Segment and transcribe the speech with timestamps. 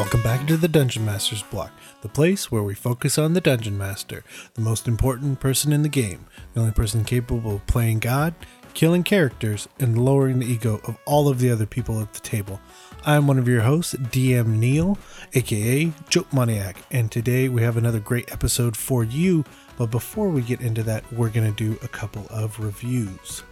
[0.00, 3.76] Welcome back to the Dungeon Master's Block, the place where we focus on the Dungeon
[3.76, 4.24] Master,
[4.54, 6.24] the most important person in the game,
[6.54, 8.34] the only person capable of playing God,
[8.72, 12.62] killing characters, and lowering the ego of all of the other people at the table.
[13.04, 14.96] I'm one of your hosts, DM Neil,
[15.34, 19.44] aka Joke Maniac, and today we have another great episode for you.
[19.76, 23.42] But before we get into that, we're going to do a couple of reviews.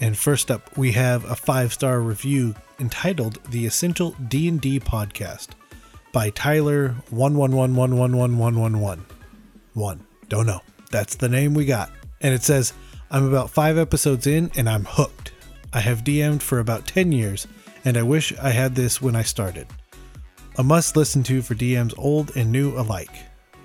[0.00, 5.48] And first up, we have a five-star review entitled "The Essential D&D Podcast"
[6.12, 9.04] by Tyler one one one one one one one one one
[9.74, 10.06] one.
[10.28, 10.60] Don't know.
[10.90, 11.90] That's the name we got.
[12.20, 12.72] And it says,
[13.10, 15.32] "I'm about five episodes in, and I'm hooked.
[15.72, 17.46] I have DM'd for about ten years,
[17.84, 19.66] and I wish I had this when I started.
[20.56, 23.14] A must listen to for DMs old and new alike.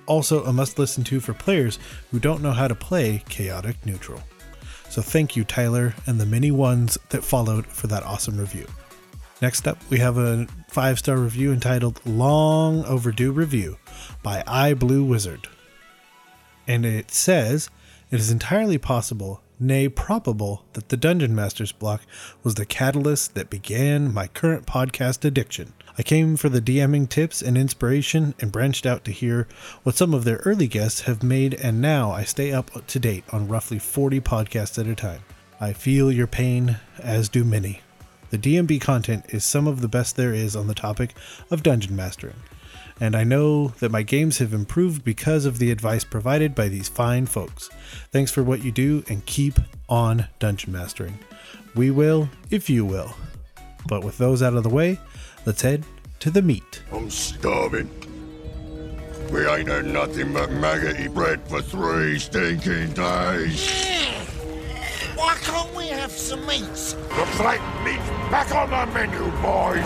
[0.06, 1.80] Also, a must listen to for players
[2.12, 4.22] who don't know how to play chaotic neutral."
[4.90, 8.68] So thank you, Tyler, and the many ones that followed for that awesome review.
[9.42, 13.78] Next up, we have a five star review entitled Long Overdue Review
[14.24, 15.48] by I Blue Wizard.
[16.68, 17.70] And it says,
[18.10, 22.02] It is entirely possible, nay, probable, that the Dungeon Master's block
[22.42, 25.74] was the catalyst that began my current podcast addiction.
[25.96, 29.48] I came for the DMing tips and inspiration and branched out to hear
[29.84, 33.26] what some of their early guests have made, and now I stay up to date
[33.32, 35.22] on roughly 40 podcasts at a time.
[35.62, 37.82] I feel your pain, as do many.
[38.34, 41.14] The DMB content is some of the best there is on the topic
[41.52, 42.42] of dungeon mastering,
[43.00, 46.90] and I know that my games have improved because of the advice provided by these
[46.90, 47.70] fine folks.
[48.12, 51.20] Thanks for what you do and keep on dungeon mastering.
[51.76, 53.16] We will if you will.
[53.88, 55.00] But with those out of the way,
[55.46, 55.86] let's head
[56.22, 56.82] to the meat.
[56.92, 57.88] I'm starving.
[59.32, 64.13] We ain't had nothing but maggoty bread for three stinking days.
[65.24, 66.92] Why can't we have some meats?
[66.92, 69.82] The flank meat's back on the menu, boys.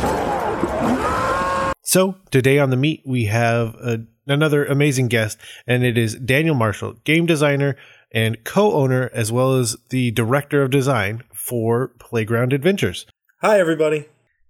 [1.83, 6.55] So, today on the meat, we have a, another amazing guest, and it is Daniel
[6.55, 7.77] Marshall, game designer
[8.11, 13.05] and co owner, as well as the director of design for Playground Adventures.
[13.41, 14.07] Hi, everybody.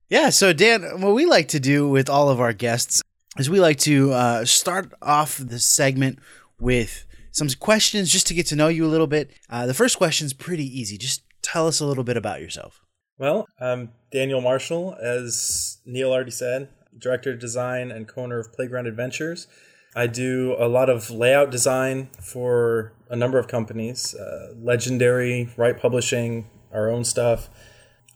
[0.08, 3.02] Yeah, so Dan, what we like to do with all of our guests
[3.38, 6.20] is we like to uh, start off the segment
[6.62, 7.07] with
[7.38, 9.32] some questions just to get to know you a little bit.
[9.50, 10.98] Uh, the first question is pretty easy.
[10.98, 12.82] Just tell us a little bit about yourself.
[13.20, 18.52] Well, I'm Daniel Marshall, as Neil already said, director of design and co owner of
[18.54, 19.48] Playground Adventures.
[19.96, 25.80] I do a lot of layout design for a number of companies, uh, Legendary, Rite
[25.80, 27.50] Publishing, our own stuff,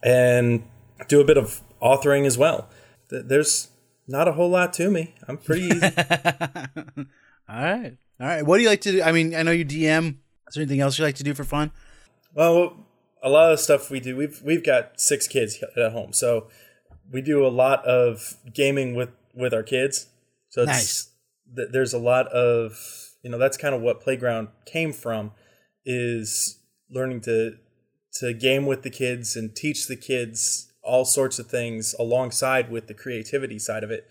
[0.04, 0.64] and
[1.08, 2.70] do a bit of authoring as well.
[3.10, 3.70] There's
[4.08, 5.16] not a whole lot to me.
[5.28, 5.82] I'm pretty easy.
[7.50, 7.98] All right.
[8.22, 8.46] All right.
[8.46, 9.02] What do you like to do?
[9.02, 10.18] I mean, I know you DM.
[10.48, 11.72] Is there anything else you like to do for fun?
[12.36, 12.86] Well,
[13.24, 14.16] a lot of stuff we do.
[14.16, 16.48] We've we've got six kids at home, so
[17.12, 20.08] we do a lot of gaming with with our kids.
[20.50, 21.10] So it's, Nice.
[21.56, 22.78] th- there's a lot of
[23.24, 25.32] you know that's kind of what playground came from,
[25.84, 26.60] is
[26.92, 27.58] learning to
[28.20, 32.88] to game with the kids and teach the kids all sorts of things alongside with
[32.88, 34.08] the creativity side of it.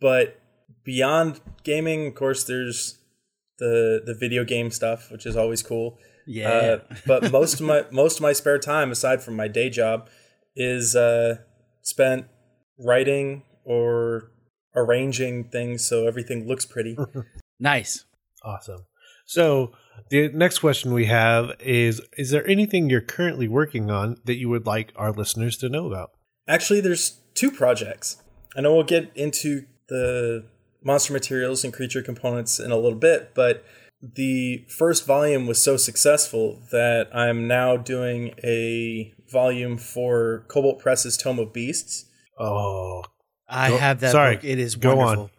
[0.00, 0.40] But
[0.84, 2.98] beyond gaming, of course, there's
[3.58, 5.98] the the video game stuff, which is always cool.
[6.26, 6.48] Yeah.
[6.48, 10.08] Uh, but most of my most of my spare time, aside from my day job,
[10.56, 11.36] is uh,
[11.82, 12.26] spent
[12.78, 14.30] writing or
[14.74, 16.96] arranging things so everything looks pretty.
[17.60, 18.04] nice.
[18.42, 18.86] Awesome.
[19.26, 19.72] So,
[20.10, 24.48] the next question we have is Is there anything you're currently working on that you
[24.48, 26.10] would like our listeners to know about?
[26.46, 28.22] Actually, there's two projects.
[28.56, 30.46] I know we'll get into the
[30.84, 33.64] monster materials and creature components in a little bit, but
[34.02, 41.16] the first volume was so successful that I'm now doing a volume for Kobold Press's
[41.16, 42.04] Tome of Beasts.
[42.38, 43.02] Oh,
[43.48, 44.44] I Go- have that sorry, book.
[44.44, 45.30] It is go on.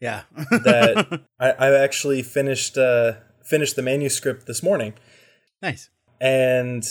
[0.00, 0.22] Yeah.
[0.50, 3.14] that I, I actually finished uh,
[3.44, 4.94] finished the manuscript this morning,
[5.62, 5.90] nice.
[6.20, 6.84] and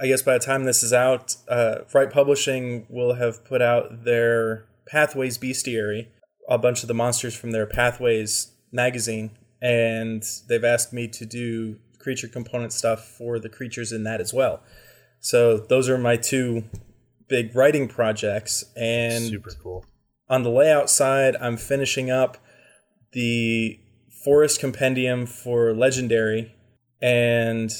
[0.00, 4.04] I guess by the time this is out, uh, Rite Publishing will have put out
[4.04, 6.08] their Pathways Bestiary,
[6.52, 9.30] a bunch of the monsters from their Pathways magazine,
[9.62, 14.34] and they've asked me to do creature component stuff for the creatures in that as
[14.34, 14.62] well.
[15.20, 16.64] So those are my two
[17.28, 19.86] big writing projects, and super cool.
[20.28, 22.36] on the layout side, I'm finishing up
[23.12, 23.80] the
[24.22, 26.54] Forest Compendium for Legendary,
[27.00, 27.72] and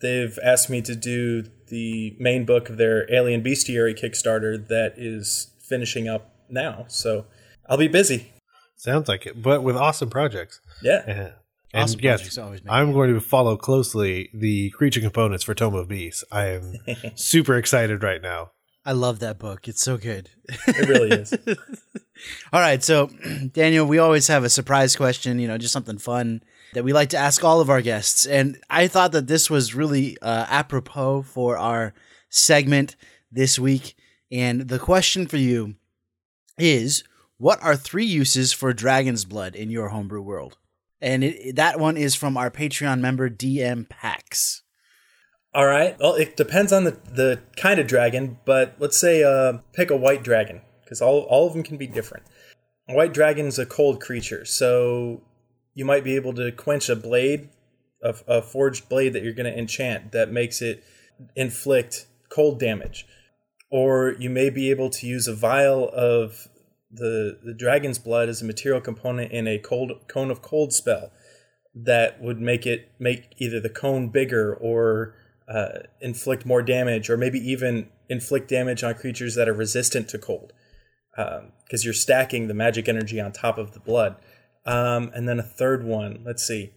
[0.00, 5.52] they've asked me to do the main book of their Alien Bestiary Kickstarter that is
[5.66, 6.84] finishing up now.
[6.88, 7.24] So
[7.68, 8.32] I'll be busy.
[8.76, 10.60] Sounds like it, but with awesome projects.
[10.82, 11.02] Yeah.
[11.06, 11.30] Yeah.
[11.74, 15.54] And Awesome yes, projects always make I'm going to follow closely the creature components for
[15.54, 16.22] Tome of Beasts.
[16.30, 16.74] I am
[17.14, 18.50] super excited right now.
[18.84, 19.68] I love that book.
[19.68, 20.28] It's so good.
[20.66, 21.32] It really is.
[22.52, 23.08] All right, so
[23.52, 26.42] Daniel, we always have a surprise question, you know, just something fun
[26.74, 28.26] that we like to ask all of our guests.
[28.26, 31.94] And I thought that this was really uh, apropos for our
[32.28, 32.96] segment
[33.30, 33.94] this week.
[34.30, 35.76] And the question for you
[36.58, 37.04] is
[37.42, 40.58] what are three uses for dragon's blood in your homebrew world?
[41.00, 44.62] And it, that one is from our Patreon member DM Pax.
[45.52, 45.96] All right.
[45.98, 49.96] Well, it depends on the, the kind of dragon, but let's say uh, pick a
[49.96, 52.26] white dragon because all, all of them can be different.
[52.88, 55.22] A white dragon's a cold creature, so
[55.74, 57.48] you might be able to quench a blade,
[58.04, 60.84] a, a forged blade that you're going to enchant that makes it
[61.34, 63.04] inflict cold damage.
[63.68, 66.46] Or you may be able to use a vial of
[66.92, 71.10] the, the dragon's blood is a material component in a cold cone of cold spell
[71.74, 75.14] that would make it make either the cone bigger or
[75.48, 80.18] uh, inflict more damage, or maybe even inflict damage on creatures that are resistant to
[80.18, 80.52] cold,
[81.16, 84.16] because um, you're stacking the magic energy on top of the blood.
[84.64, 86.72] Um, and then a third one, let's see.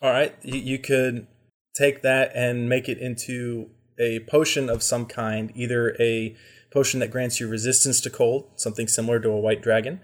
[0.00, 1.26] All right, you, you could
[1.74, 6.36] take that and make it into a potion of some kind, either a
[6.76, 9.98] potion that grants you resistance to cold, something similar to a white dragon,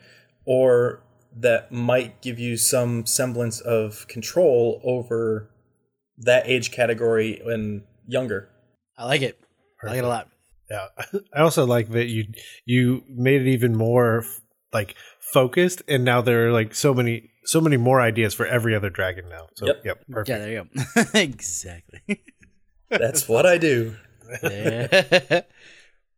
[0.46, 1.02] or
[1.36, 5.50] that might give you some semblance of control over
[6.16, 8.48] that age category and younger.
[8.96, 9.38] I like it.
[9.82, 10.30] I like it a lot.
[10.70, 10.86] Yeah,
[11.34, 12.24] I also like that you
[12.64, 14.24] you made it even more
[14.72, 18.74] like focused, and now there are like so many so many more ideas for every
[18.74, 19.48] other dragon now.
[19.56, 19.82] So Yep.
[19.84, 20.28] yep, perfect.
[20.30, 20.64] Yeah, there you
[20.94, 21.02] go.
[21.20, 22.22] exactly.
[22.88, 23.94] That's what I do.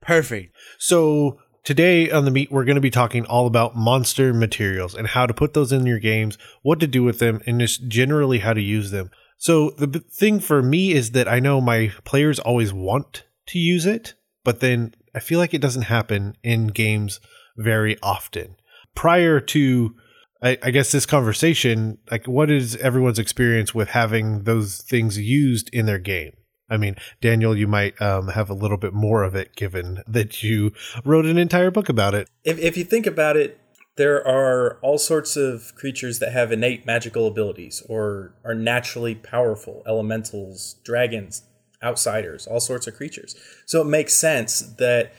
[0.04, 0.54] Perfect.
[0.78, 5.06] So today on the meat, we're going to be talking all about monster materials and
[5.08, 8.38] how to put those in your games, what to do with them, and just generally
[8.38, 9.10] how to use them.
[9.36, 13.86] So the thing for me is that I know my players always want to use
[13.86, 14.14] it,
[14.44, 17.20] but then I feel like it doesn't happen in games
[17.56, 18.56] very often.
[18.94, 19.94] Prior to
[20.42, 25.70] I, I guess this conversation, like what is everyone's experience with having those things used
[25.72, 26.36] in their game?
[26.68, 30.42] I mean, Daniel, you might um, have a little bit more of it given that
[30.42, 30.72] you
[31.04, 32.28] wrote an entire book about it.
[32.42, 33.60] If, if you think about it,
[33.96, 39.82] there are all sorts of creatures that have innate magical abilities or are naturally powerful
[39.86, 41.42] elementals, dragons,
[41.82, 43.36] outsiders, all sorts of creatures.
[43.66, 45.12] So it makes sense that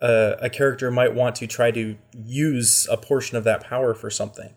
[0.00, 4.10] uh, a character might want to try to use a portion of that power for
[4.10, 4.54] something.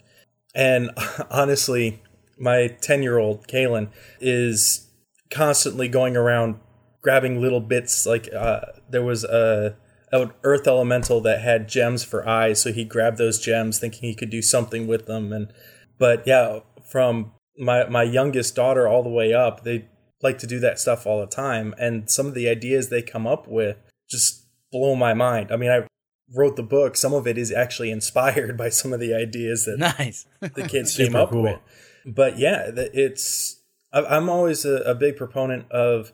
[0.54, 0.92] And
[1.32, 2.02] honestly,
[2.38, 4.88] my 10 year old, Kalen, is
[5.34, 6.60] constantly going around
[7.02, 8.06] grabbing little bits.
[8.06, 9.76] Like uh, there was a
[10.12, 14.16] an earth elemental that had gems for eyes, so he grabbed those gems, thinking he
[14.16, 15.34] could do something with them.
[15.34, 15.52] And
[16.00, 16.60] but yeah,
[16.90, 19.90] from my my youngest daughter all the way up, they
[20.22, 21.74] like to do that stuff all the time.
[21.78, 23.78] And some of the ideas they come up with
[24.10, 25.52] just blow my mind.
[25.52, 25.86] I mean, I
[26.34, 26.96] wrote the book.
[26.96, 30.26] Some of it is actually inspired by some of the ideas that Nice.
[30.40, 31.42] the kids came up cool.
[31.44, 31.60] with.
[32.06, 33.63] But yeah, it's
[33.94, 36.12] I'm always a, a big proponent of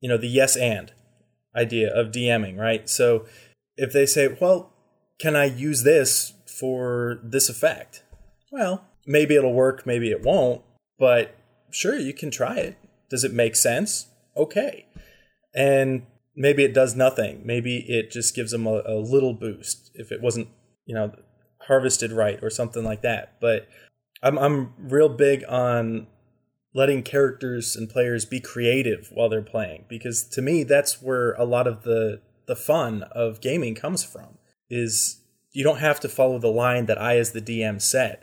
[0.00, 0.92] you know the yes and
[1.56, 2.88] idea of DMing, right?
[2.88, 3.26] So
[3.76, 4.72] if they say, well,
[5.18, 8.02] can I use this for this effect?
[8.50, 10.62] Well, maybe it'll work, maybe it won't,
[10.98, 11.36] but
[11.70, 12.76] sure, you can try it.
[13.08, 14.06] Does it make sense?
[14.36, 14.86] Okay.
[15.54, 16.06] And
[16.36, 17.42] maybe it does nothing.
[17.44, 20.48] Maybe it just gives them a, a little boost if it wasn't,
[20.86, 21.12] you know,
[21.62, 23.34] harvested right or something like that.
[23.40, 23.68] But
[24.22, 26.06] I'm I'm real big on
[26.74, 31.44] letting characters and players be creative while they're playing because to me that's where a
[31.44, 34.38] lot of the the fun of gaming comes from
[34.68, 38.22] is you don't have to follow the line that I as the DM set.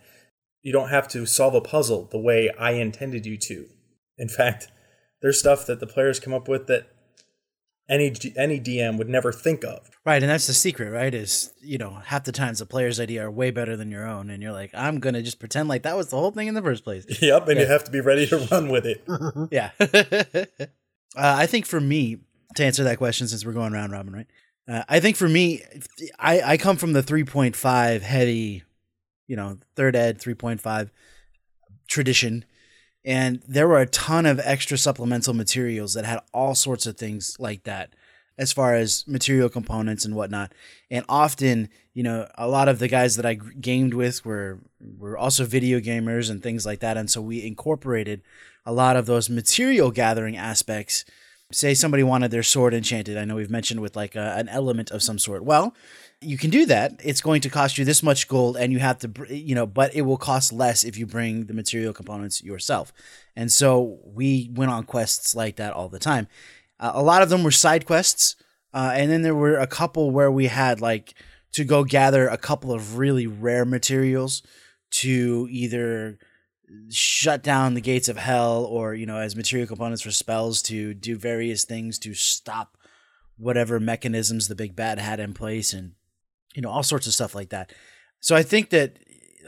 [0.62, 3.68] You don't have to solve a puzzle the way I intended you to.
[4.18, 4.68] In fact,
[5.22, 6.91] there's stuff that the players come up with that
[7.90, 9.90] any any DM would never think of.
[10.06, 11.14] Right, and that's the secret, right?
[11.14, 14.30] Is you know half the times the player's idea are way better than your own,
[14.30, 16.62] and you're like, I'm gonna just pretend like that was the whole thing in the
[16.62, 17.06] first place.
[17.22, 19.04] Yep, and you have to be ready to run with it.
[19.52, 19.72] yeah.
[19.80, 20.66] uh,
[21.16, 22.20] I think for me,
[22.56, 24.28] to answer that question, since we're going round robin, right?
[24.68, 25.62] Uh, I think for me,
[26.20, 28.64] I, I come from the 3.5 heavy,
[29.28, 30.90] you know, third ed 3.5
[31.88, 32.46] tradition.
[33.04, 37.36] And there were a ton of extra supplemental materials that had all sorts of things
[37.40, 37.90] like that,
[38.38, 40.54] as far as material components and whatnot.
[40.90, 44.60] And often, you know, a lot of the guys that i gamed with were
[45.00, 46.98] were also video gamers and things like that.
[46.98, 48.22] And so we incorporated
[48.66, 51.06] a lot of those material gathering aspects.
[51.52, 53.18] Say somebody wanted their sword enchanted.
[53.18, 55.44] I know we've mentioned with like a, an element of some sort.
[55.44, 55.76] Well,
[56.22, 57.00] you can do that.
[57.04, 59.94] It's going to cost you this much gold, and you have to, you know, but
[59.96, 62.94] it will cost less if you bring the material components yourself.
[63.36, 66.28] And so we went on quests like that all the time.
[66.80, 68.36] Uh, a lot of them were side quests.
[68.74, 71.14] Uh, and then there were a couple where we had like
[71.52, 74.42] to go gather a couple of really rare materials
[74.92, 76.18] to either
[76.90, 80.94] shut down the gates of hell or you know as material components for spells to
[80.94, 82.78] do various things to stop
[83.38, 85.94] whatever mechanisms the big bad had in place and
[86.54, 87.74] you know all sorts of stuff like that.
[88.20, 88.98] So i think that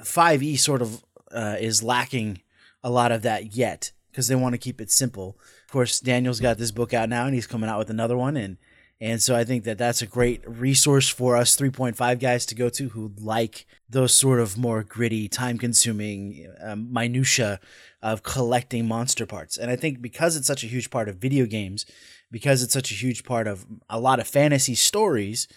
[0.01, 2.41] 5e sort of uh, is lacking
[2.83, 5.37] a lot of that yet because they want to keep it simple.
[5.65, 8.37] Of course daniel's got this book out now and he's coming out with another one
[8.37, 8.57] and
[9.03, 12.69] and so I think that that's a great resource for us 3.5 guys to go
[12.69, 17.59] to who like those sort of more gritty, time consuming um, minutia
[18.01, 19.57] of collecting monster parts.
[19.57, 21.85] And I think because it's such a huge part of video games,
[22.31, 25.49] because it's such a huge part of a lot of fantasy stories,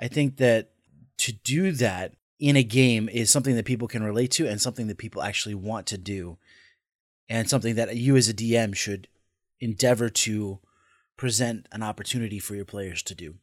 [0.00, 0.70] I think that
[1.18, 4.86] to do that in a game is something that people can relate to and something
[4.86, 6.38] that people actually want to do
[7.28, 9.08] and something that you as a DM should
[9.60, 10.60] endeavor to
[11.16, 13.34] present an opportunity for your players to do.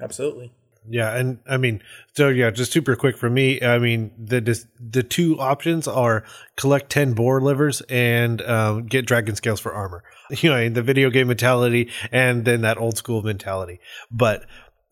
[0.00, 0.52] Absolutely.
[0.88, 1.82] Yeah, and I mean,
[2.14, 3.60] so yeah, just super quick for me.
[3.60, 6.24] I mean, the the two options are
[6.56, 10.02] collect ten boar livers and um, get dragon scales for armor.
[10.28, 13.78] You know, the video game mentality, and then that old school mentality.
[14.10, 14.44] But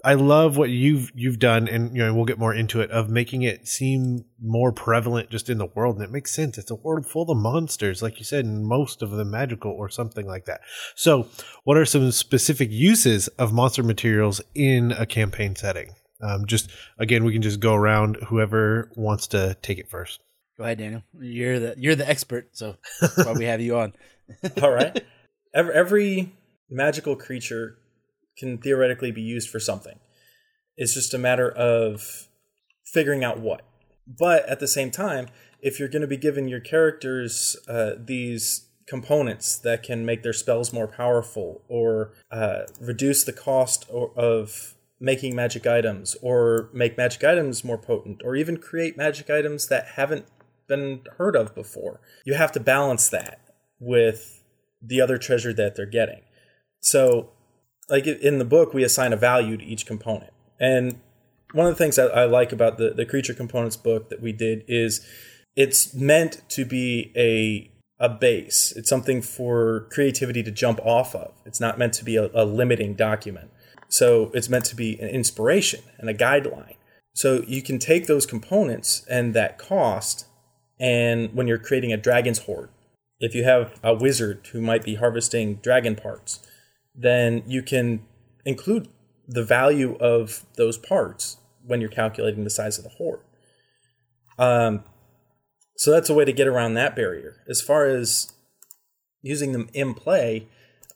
[0.05, 3.09] I love what you've you've done, and you know we'll get more into it of
[3.09, 6.59] making it seem more prevalent just in the world, and it makes sense.
[6.59, 9.89] It's a world full of monsters, like you said, and most of them magical or
[9.89, 10.61] something like that.
[10.95, 11.29] So,
[11.65, 15.95] what are some specific uses of monster materials in a campaign setting?
[16.23, 18.19] Um, just again, we can just go around.
[18.29, 20.21] Whoever wants to take it first.
[20.59, 21.03] Go ahead, Daniel.
[21.19, 23.95] You're the you're the expert, so that's why we have you on.
[24.63, 25.03] All right.
[25.55, 26.33] Every, every
[26.69, 27.79] magical creature
[28.37, 29.99] can theoretically be used for something.
[30.77, 32.29] It's just a matter of
[32.85, 33.63] figuring out what.
[34.07, 35.29] But at the same time,
[35.61, 40.33] if you're going to be giving your characters uh, these components that can make their
[40.33, 46.97] spells more powerful or uh, reduce the cost or, of making magic items or make
[46.97, 50.27] magic items more potent or even create magic items that haven't
[50.69, 53.41] been heard of before, you have to balance that
[53.79, 54.43] with
[54.83, 56.21] the other treasure that they're getting.
[56.81, 57.31] So
[57.89, 60.33] like in the book, we assign a value to each component.
[60.59, 61.01] And
[61.53, 64.33] one of the things that I like about the, the creature components book that we
[64.33, 65.07] did is
[65.57, 68.73] it's meant to be a a base.
[68.77, 71.33] It's something for creativity to jump off of.
[71.47, 73.51] It's not meant to be a, a limiting document.
[73.89, 76.75] So it's meant to be an inspiration and a guideline.
[77.15, 80.27] So you can take those components and that cost,
[80.81, 82.71] and when you're creating a dragon's hoard,
[83.21, 86.45] if you have a wizard who might be harvesting dragon parts,
[86.95, 88.01] then you can
[88.45, 88.89] include
[89.27, 93.21] the value of those parts when you're calculating the size of the hoard.
[94.39, 94.85] Um,
[95.77, 97.43] so that's a way to get around that barrier.
[97.49, 98.33] As far as
[99.23, 100.47] using them in play,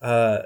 [0.01, 0.43] uh,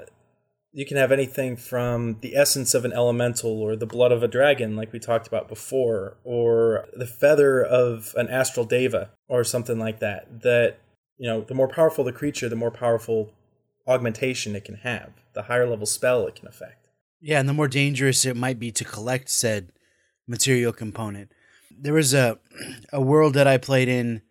[0.72, 4.28] you can have anything from the essence of an elemental or the blood of a
[4.28, 9.78] dragon, like we talked about before, or the feather of an astral deva or something
[9.78, 10.42] like that.
[10.42, 10.78] That,
[11.16, 13.32] you know, the more powerful the creature, the more powerful
[13.86, 16.88] augmentation it can have, the higher level spell it can affect.
[17.20, 19.72] Yeah, and the more dangerous it might be to collect said
[20.26, 21.32] material component.
[21.70, 22.38] There was a
[22.92, 24.22] a world that I played in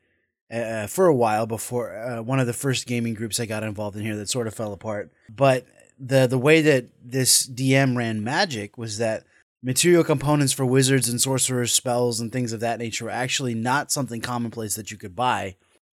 [0.52, 3.98] uh, for a while before uh, one of the first gaming groups I got involved
[3.98, 5.12] in here that sort of fell apart.
[5.30, 5.66] But
[6.00, 9.24] the the way that this DM ran magic was that
[9.64, 13.92] material components for wizards and sorcerers, spells, and things of that nature were actually not
[13.92, 15.56] something commonplace that you could buy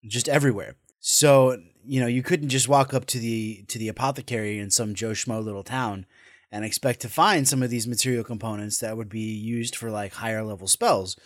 [0.07, 0.77] just everywhere.
[1.01, 4.95] So you know, you couldn't just walk up to the to the apothecary in some
[4.95, 6.07] Joe Schmo little town
[6.50, 10.14] and expect to find some of these material components that would be used for like
[10.14, 11.17] higher level spells.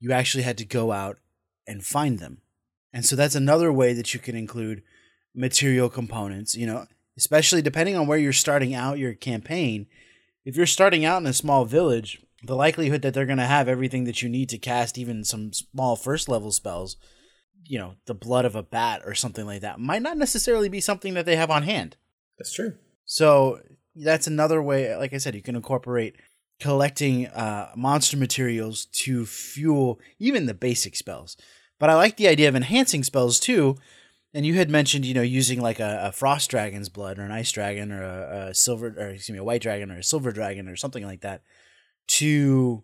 [0.00, 1.18] You actually had to go out
[1.66, 2.38] and find them.
[2.92, 4.82] And so that's another way that you can include
[5.34, 9.86] material components, you know, especially depending on where you're starting out your campaign.
[10.44, 13.68] If you're starting out in a small village, the likelihood that they're going to have
[13.68, 16.96] everything that you need to cast even some small first level spells
[17.64, 20.80] you know, the blood of a bat or something like that might not necessarily be
[20.80, 21.96] something that they have on hand.
[22.38, 22.74] That's true.
[23.04, 23.60] So
[23.94, 24.94] that's another way.
[24.96, 26.16] Like I said, you can incorporate
[26.60, 31.36] collecting uh, monster materials to fuel even the basic spells.
[31.78, 33.76] But I like the idea of enhancing spells too.
[34.34, 37.32] And you had mentioned, you know, using like a, a frost dragon's blood or an
[37.32, 40.32] ice dragon or a, a silver, or excuse me, a white dragon or a silver
[40.32, 41.42] dragon or something like that
[42.06, 42.82] to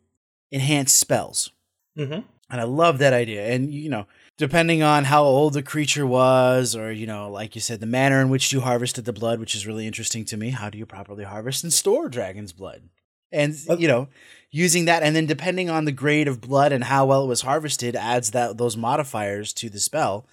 [0.53, 1.53] enhance spells.
[1.97, 2.21] Mm-hmm.
[2.51, 3.47] And I love that idea.
[3.47, 4.07] And, you know,
[4.39, 8.21] depending on how old the creature was, or, you know, like you said, the manner
[8.21, 10.51] in which you harvested the blood, which is really interesting to me.
[10.51, 12.89] How do you properly harvest and store dragon's blood?
[13.31, 13.77] And, oh.
[13.77, 14.09] you know,
[14.51, 17.43] using that, and then depending on the grade of blood and how well it was
[17.43, 20.25] harvested, adds that those modifiers to the spell.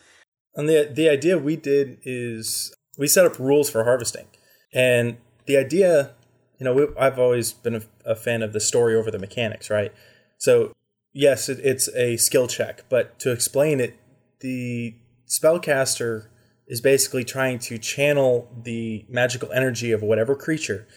[0.56, 4.28] And the, the idea we did is we set up rules for harvesting.
[4.74, 6.16] And the idea
[6.60, 9.70] you know, we, I've always been a, a, fan of the story over the mechanics,
[9.70, 9.94] right?
[10.38, 10.74] So,
[11.16, 13.98] yes, it, it's a skill check, but to explain it,
[14.42, 14.96] the
[15.28, 16.28] spellcaster
[16.68, 20.88] is basically trying to channel the magical energy of whatever creature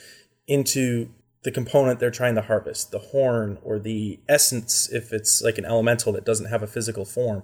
[0.46, 1.08] into
[1.44, 5.64] the component they're trying to harvest the horn or the essence, if it's like an
[5.64, 7.42] elemental that doesn't have a physical form,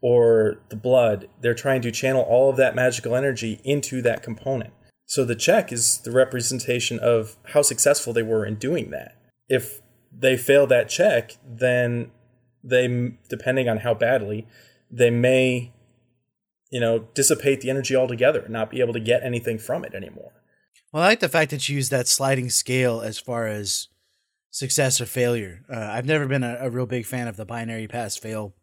[0.00, 1.28] or the blood.
[1.40, 4.72] They're trying to channel all of that magical energy into that component.
[5.06, 9.16] So the check is the representation of how successful they were in doing that.
[9.48, 9.80] If
[10.16, 12.10] they fail that check, then
[12.62, 14.46] they, depending on how badly,
[14.90, 15.72] they may,
[16.70, 19.94] you know, dissipate the energy altogether and not be able to get anything from it
[19.94, 20.32] anymore.
[20.92, 23.88] Well, I like the fact that you use that sliding scale as far as
[24.50, 25.64] success or failure.
[25.68, 28.54] Uh, I've never been a, a, real big fan of the binary pass fail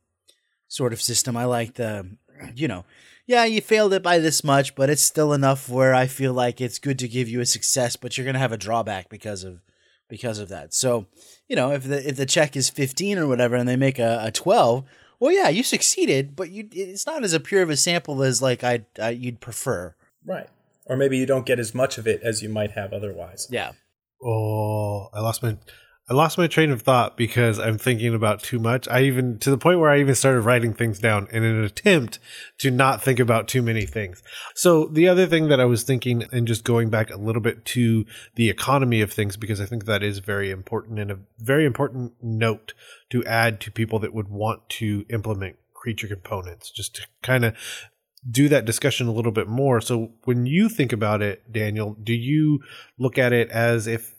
[0.70, 1.36] sort of system.
[1.36, 2.15] I like the,
[2.55, 2.86] you know,
[3.27, 6.62] yeah, you failed it by this much, but it's still enough where I feel like
[6.62, 9.62] it's good to give you a success, but you're gonna have a drawback because of
[10.11, 10.75] because of that.
[10.75, 11.07] So,
[11.49, 14.19] you know, if the if the check is 15 or whatever, and they make a,
[14.25, 14.85] a 12,
[15.19, 18.43] well, yeah, you succeeded, but you it's not as a pure of a sample as
[18.43, 19.95] like I you'd prefer.
[20.23, 20.47] Right
[20.91, 23.47] or maybe you don't get as much of it as you might have otherwise.
[23.49, 23.71] Yeah.
[24.21, 25.57] Oh, I lost my
[26.10, 28.88] I lost my train of thought because I'm thinking about too much.
[28.89, 32.20] I even to the point where I even started writing things down in an attempt
[32.58, 34.22] to not think about too many things.
[34.55, 37.63] So the other thing that I was thinking and just going back a little bit
[37.65, 38.05] to
[38.36, 42.13] the economy of things because I think that is very important and a very important
[42.22, 42.74] note
[43.12, 47.55] to add to people that would want to implement creature components just to kind of
[48.29, 49.81] do that discussion a little bit more.
[49.81, 52.60] So when you think about it, Daniel, do you
[53.00, 54.15] look at it as if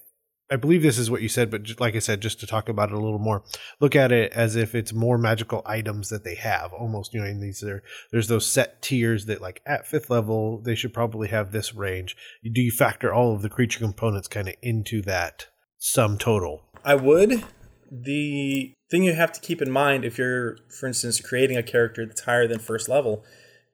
[0.52, 2.68] I believe this is what you said, but just, like I said, just to talk
[2.68, 3.42] about it a little more,
[3.80, 6.74] look at it as if it's more magical items that they have.
[6.74, 10.60] Almost, you know, in these are there's those set tiers that like at fifth level
[10.60, 12.18] they should probably have this range.
[12.44, 15.46] Do you factor all of the creature components kind of into that
[15.78, 16.66] sum total?
[16.84, 17.42] I would.
[17.90, 22.04] The thing you have to keep in mind if you're, for instance, creating a character
[22.04, 23.24] that's higher than first level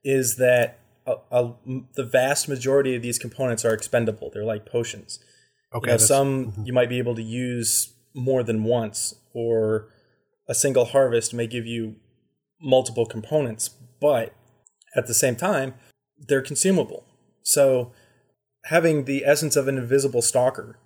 [0.05, 1.55] is that a, a,
[1.97, 4.31] the vast majority of these components are expendable.
[4.33, 5.19] They're like potions.
[5.75, 5.91] Okay.
[5.91, 6.65] You know, some mm-hmm.
[6.65, 9.89] you might be able to use more than once, or
[10.49, 11.97] a single harvest may give you
[12.61, 13.69] multiple components,
[14.01, 14.35] but
[14.97, 15.75] at the same time,
[16.19, 17.05] they're consumable.
[17.43, 17.93] So
[18.65, 20.79] having the essence of an invisible stalker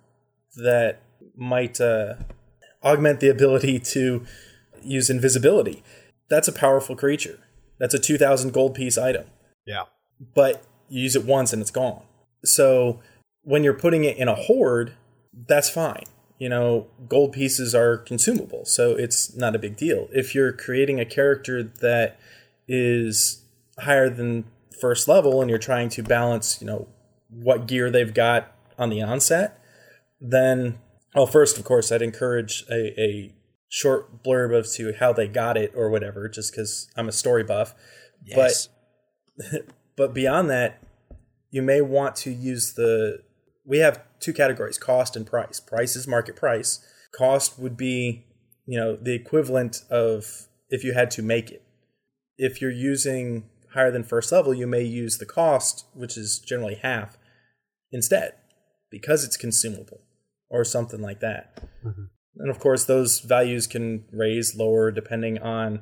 [0.55, 1.01] that
[1.35, 2.15] might uh,
[2.83, 4.25] augment the ability to
[4.81, 5.83] use invisibility,
[6.29, 7.39] that's a powerful creature.
[7.79, 9.25] That's a 2000 gold piece item.
[9.65, 9.83] Yeah.
[10.35, 12.03] But you use it once and it's gone.
[12.45, 12.99] So
[13.43, 14.93] when you're putting it in a hoard,
[15.47, 16.03] that's fine.
[16.39, 20.09] You know, gold pieces are consumable, so it's not a big deal.
[20.11, 22.19] If you're creating a character that
[22.67, 23.45] is
[23.79, 24.45] higher than
[24.81, 26.87] first level and you're trying to balance, you know,
[27.29, 29.59] what gear they've got on the onset,
[30.19, 30.79] then
[31.15, 33.33] well, first, of course, I'd encourage a, a
[33.69, 37.43] short blurb of to how they got it or whatever, just because I'm a story
[37.43, 37.75] buff.
[38.25, 38.69] Yes.
[39.37, 39.47] But
[39.95, 40.81] but beyond that,
[41.51, 43.21] you may want to use the.
[43.65, 45.59] We have two categories: cost and price.
[45.59, 46.85] Price is market price.
[47.15, 48.25] Cost would be,
[48.65, 51.61] you know, the equivalent of if you had to make it.
[52.37, 56.75] If you're using higher than first level, you may use the cost, which is generally
[56.75, 57.17] half,
[57.91, 58.33] instead,
[58.89, 60.01] because it's consumable
[60.49, 61.63] or something like that.
[61.85, 62.05] Mm-hmm.
[62.37, 65.81] And of course, those values can raise, lower, depending on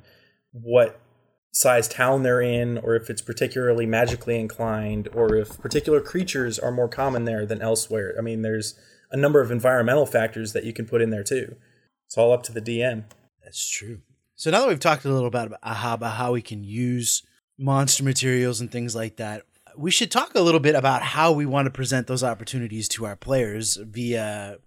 [0.52, 1.00] what
[1.52, 6.72] size town they're in, or if it's particularly magically inclined, or if particular creatures are
[6.72, 8.16] more common there than elsewhere.
[8.18, 8.76] I mean, there's
[9.12, 11.56] a number of environmental factors that you can put in there too.
[12.06, 13.04] It's all up to the DM.
[13.44, 14.00] That's true.
[14.36, 17.24] So now that we've talked a little bit about, about how we can use
[17.58, 19.44] monster materials and things like that,
[19.78, 23.06] we should talk a little bit about how we want to present those opportunities to
[23.06, 24.58] our players via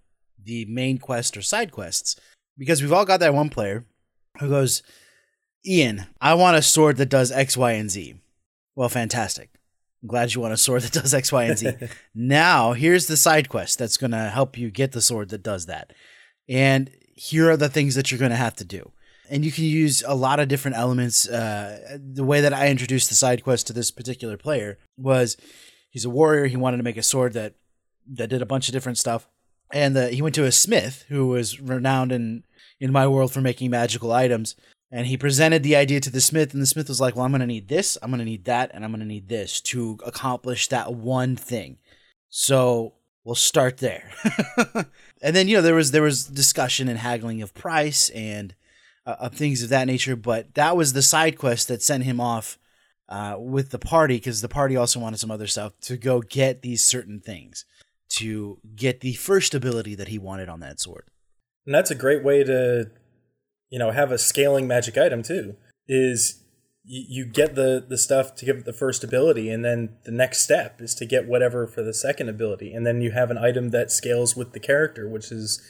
[0.41, 2.15] the main quest or side quests
[2.57, 3.85] because we've all got that one player
[4.39, 4.81] who goes,
[5.65, 8.15] Ian, I want a sword that does X, Y, and Z.
[8.75, 9.49] Well, fantastic.
[10.01, 11.71] I'm glad you want a sword that does X, Y, and Z.
[12.15, 15.65] now, here's the side quest that's going to help you get the sword that does
[15.65, 15.93] that.
[16.47, 18.91] And here are the things that you're going to have to do.
[19.29, 21.27] And you can use a lot of different elements.
[21.27, 25.35] Uh, the way that I introduced the side quest to this particular player was
[25.89, 26.45] he's a warrior.
[26.45, 27.55] He wanted to make a sword that
[28.07, 29.27] that did a bunch of different stuff
[29.71, 32.43] and the, he went to a smith who was renowned in
[32.79, 34.55] in my world for making magical items
[34.95, 37.31] and he presented the idea to the smith and the smith was like well i'm
[37.31, 39.59] going to need this i'm going to need that and i'm going to need this
[39.59, 41.77] to accomplish that one thing
[42.29, 44.11] so we'll start there
[45.21, 48.55] and then you know there was there was discussion and haggling of price and
[49.05, 52.21] uh, of things of that nature but that was the side quest that sent him
[52.21, 52.57] off
[53.09, 56.61] uh, with the party because the party also wanted some other stuff to go get
[56.61, 57.65] these certain things
[58.09, 61.05] to get the first ability that he wanted on that sword.
[61.65, 62.89] And that's a great way to,
[63.75, 65.57] you know, have a scaling magic item too.
[65.85, 66.41] Is
[66.85, 70.43] you, get the the stuff to give it the first ability, and then the next
[70.43, 73.71] step is to get whatever for the second ability, and then you have an item
[73.71, 75.61] that scales with the character, which is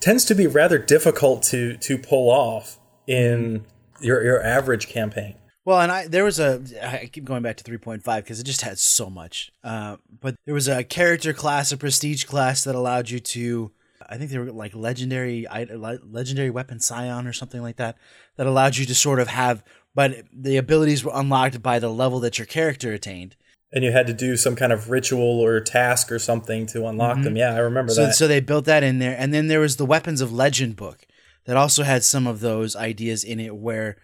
[0.00, 3.64] tends to be rather difficult to to pull off in
[4.00, 5.36] your your average campaign.
[5.64, 8.62] Well, and I there was a I keep going back to 3.5 because it just
[8.62, 9.52] had so much.
[9.62, 13.70] Uh, but there was a character class, a prestige class that allowed you to
[14.08, 17.96] I think they were like legendary legendary weapon scion or something like that
[18.36, 19.62] that allowed you to sort of have
[19.94, 23.34] but the abilities were unlocked by the level that your character attained.
[23.72, 27.16] And you had to do some kind of ritual or task or something to unlock
[27.16, 27.24] mm-hmm.
[27.24, 27.36] them.
[27.36, 28.14] Yeah, I remember so, that.
[28.14, 29.16] So they built that in there.
[29.18, 31.04] And then there was the Weapons of Legend book
[31.46, 33.96] that also had some of those ideas in it where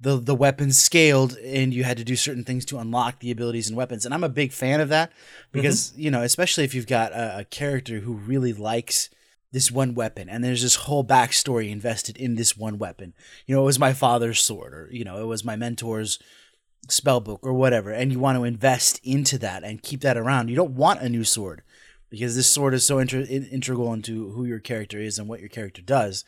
[0.00, 3.68] the the weapons scaled and you had to do certain things to unlock the abilities
[3.68, 4.04] and weapons.
[4.04, 5.12] And I'm a big fan of that
[5.50, 6.00] because, mm-hmm.
[6.02, 9.10] you know, especially if you've got a, a character who really likes–
[9.52, 13.14] this one weapon and there's this whole backstory invested in this one weapon.
[13.46, 16.18] You know it was my father's sword or you know it was my mentor's
[16.88, 20.48] spell book or whatever and you want to invest into that and keep that around.
[20.48, 21.62] You don't want a new sword
[22.10, 25.48] because this sword is so inter- integral into who your character is and what your
[25.48, 26.24] character does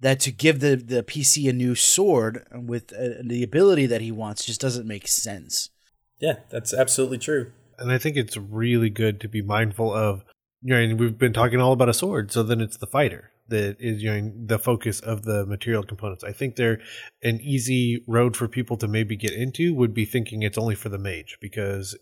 [0.00, 4.12] that to give the, the pc a new sword with uh, the ability that he
[4.12, 5.70] wants just doesn't make sense.
[6.20, 7.52] Yeah that's absolutely true.
[7.78, 10.22] And i think it's really good to be mindful of
[10.62, 13.30] you know, and we've been talking all about a sword, so then it's the fighter
[13.48, 16.24] that is you know the focus of the material components.
[16.24, 16.80] I think they're
[17.22, 20.88] an easy road for people to maybe get into would be thinking it's only for
[20.88, 21.96] the mage because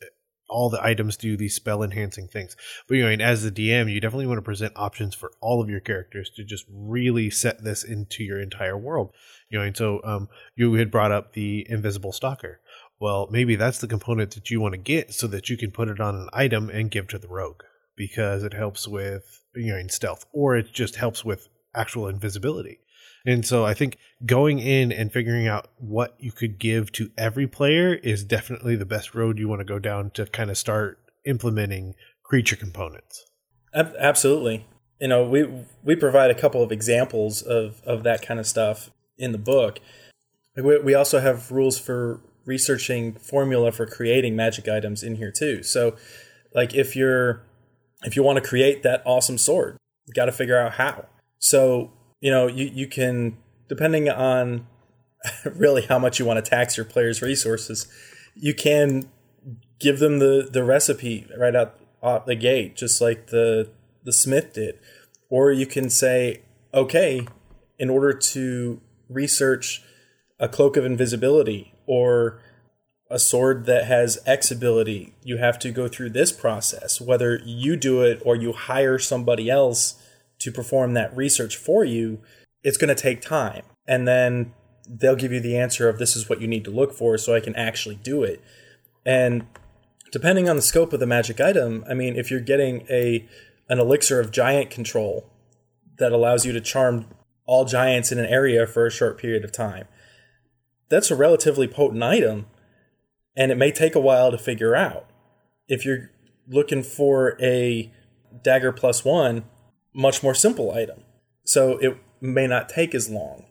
[0.49, 2.57] all the items do these spell enhancing things.
[2.89, 5.63] But you know, and as the DM, you definitely want to present options for all
[5.63, 9.15] of your characters to just really set this into your entire world.
[9.49, 12.61] You know, and so um, you had brought up the invisible stalker.
[12.99, 15.89] Well, maybe that's the component that you want to get so that you can put
[15.89, 17.63] it on an item and give to the rogue
[18.01, 22.79] because it helps with you know in stealth or it just helps with actual invisibility.
[23.27, 27.47] And so I think going in and figuring out what you could give to every
[27.47, 30.99] player is definitely the best road you want to go down to kind of start
[31.27, 33.23] implementing creature components.
[33.75, 34.67] Absolutely.
[34.99, 35.47] You know, we
[35.85, 39.79] we provide a couple of examples of of that kind of stuff in the book.
[40.57, 45.63] We also have rules for researching formula for creating magic items in here too.
[45.63, 45.97] So,
[46.55, 47.43] like if you're
[48.03, 51.07] if you want to create that awesome sword, you got to figure out how.
[51.39, 53.37] So, you know, you, you can,
[53.69, 54.67] depending on
[55.45, 57.87] really how much you want to tax your players' resources,
[58.35, 59.11] you can
[59.79, 63.71] give them the, the recipe right out, out the gate, just like the,
[64.05, 64.79] the smith did.
[65.29, 66.43] Or you can say,
[66.75, 67.27] okay,
[67.79, 69.83] in order to research
[70.39, 72.41] a cloak of invisibility or
[73.11, 77.01] a sword that has X ability, you have to go through this process.
[77.01, 80.01] Whether you do it or you hire somebody else
[80.39, 82.21] to perform that research for you,
[82.63, 83.63] it's going to take time.
[83.89, 84.55] And then
[84.89, 87.35] they'll give you the answer of this is what you need to look for so
[87.35, 88.41] I can actually do it.
[89.05, 89.47] And
[90.13, 93.27] depending on the scope of the magic item, I mean, if you're getting a
[93.69, 95.31] an elixir of giant control
[95.99, 97.07] that allows you to charm
[97.47, 99.87] all giants in an area for a short period of time,
[100.89, 102.47] that's a relatively potent item
[103.37, 105.07] and it may take a while to figure out.
[105.69, 106.11] If you're
[106.49, 107.93] looking for a
[108.43, 109.45] dagger plus one,
[109.95, 111.03] much more simple item.
[111.45, 113.47] So it may not take as long,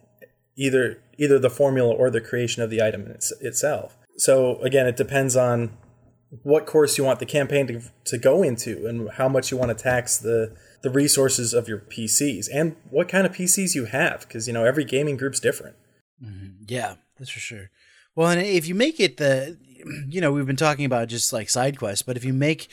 [0.55, 3.97] either either the formula or the creation of the item it's, itself.
[4.17, 5.77] So again, it depends on
[6.43, 9.75] what course you want the campaign to, to go into and how much you want
[9.75, 14.21] to tax the the resources of your PCs and what kind of PCs you have
[14.21, 15.75] because you know every gaming group's different.
[16.23, 16.63] Mm-hmm.
[16.67, 17.69] Yeah, that's for sure.
[18.15, 19.57] Well, and if you make it the
[20.09, 22.67] you know, we've been talking about just like side quests, but if you make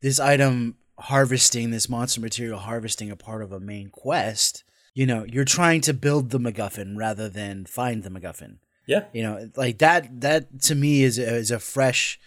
[0.00, 4.64] this item harvesting, this monster material harvesting a part of a main quest,
[4.94, 8.58] you know, you're trying to build the MacGuffin rather than find the MacGuffin.
[8.86, 9.04] Yeah.
[9.12, 12.20] You know, like that, that to me is a, is a fresh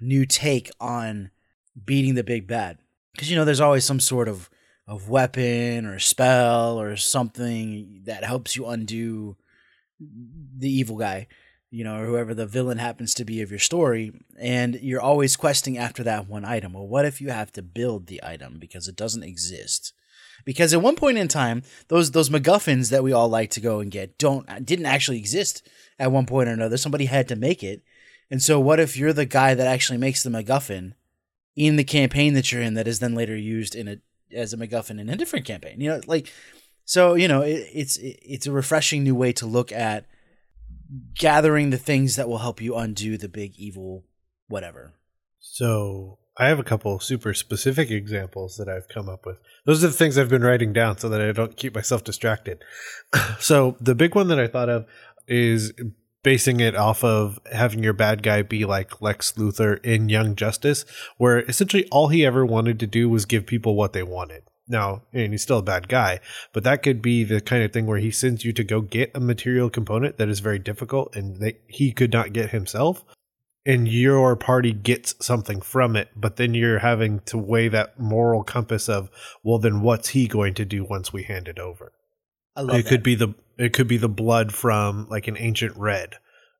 [0.00, 1.30] new take on
[1.82, 2.78] beating the big bad.
[3.16, 4.50] Cause, you know, there's always some sort of,
[4.86, 9.36] of weapon or spell or something that helps you undo
[10.00, 11.28] the evil guy
[11.70, 15.36] you know, or whoever the villain happens to be of your story, and you're always
[15.36, 16.72] questing after that one item.
[16.72, 19.92] Well, what if you have to build the item because it doesn't exist?
[20.44, 23.80] Because at one point in time, those those MacGuffins that we all like to go
[23.80, 25.66] and get don't didn't actually exist
[25.98, 26.76] at one point or another.
[26.76, 27.82] Somebody had to make it.
[28.30, 30.94] And so what if you're the guy that actually makes the MacGuffin
[31.56, 33.98] in the campaign that you're in that is then later used in a
[34.34, 35.80] as a MacGuffin in a different campaign?
[35.80, 36.32] You know, like
[36.84, 40.06] so, you know, it, it's it, it's a refreshing new way to look at
[41.14, 44.04] gathering the things that will help you undo the big evil
[44.48, 44.94] whatever.
[45.38, 49.38] So I have a couple super specific examples that I've come up with.
[49.64, 52.62] Those are the things I've been writing down so that I don't keep myself distracted.
[53.38, 54.86] so the big one that I thought of
[55.26, 55.72] is
[56.22, 60.84] basing it off of having your bad guy be like Lex Luthor in Young Justice,
[61.16, 64.42] where essentially all he ever wanted to do was give people what they wanted.
[64.70, 66.20] Now, and he's still a bad guy,
[66.52, 69.10] but that could be the kind of thing where he sends you to go get
[69.14, 73.04] a material component that is very difficult and that he could not get himself.
[73.66, 78.42] And your party gets something from it, but then you're having to weigh that moral
[78.42, 79.10] compass of,
[79.42, 81.92] well, then what's he going to do once we hand it over?
[82.56, 85.76] I love it could be the it could be the blood from like an ancient
[85.76, 86.16] red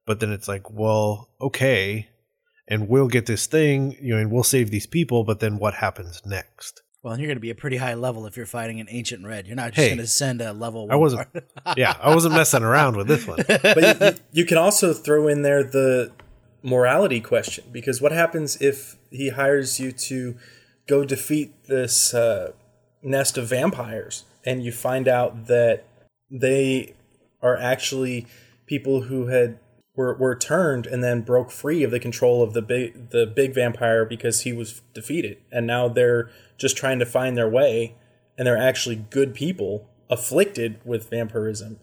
[0.07, 2.09] but then it's like well okay
[2.69, 5.75] and we'll get this thing you know and we'll save these people but then what
[5.75, 8.79] happens next Well, and you're going to be a pretty high level if you're fighting
[8.81, 9.47] an ancient red.
[9.47, 10.89] You're not just Hey, going to send a level.
[10.91, 11.45] i wasn't part.
[11.79, 15.27] yeah i wasn't messing around with this one but you, you, you can also throw
[15.29, 16.13] in there the
[16.63, 20.37] morality question because what happens if he hires you to
[20.87, 22.53] go defeat this uh,
[23.03, 25.85] nest of vampires and you find out that
[26.31, 26.95] they
[27.43, 28.27] are actually
[28.67, 29.59] people who had
[29.97, 33.55] were, were turned and then broke free of the control of the big the big
[33.55, 37.97] vampire because he was defeated and now they're just trying to find their way
[38.37, 41.79] and they're actually good people afflicted with vampirism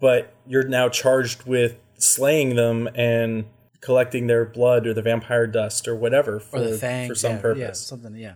[0.00, 3.46] but you're now charged with slaying them and
[3.80, 7.32] collecting their blood or the vampire dust or whatever for, or the fang for some
[7.32, 7.60] yeah, purpose.
[7.60, 8.16] Yeah, something.
[8.16, 8.34] Yeah,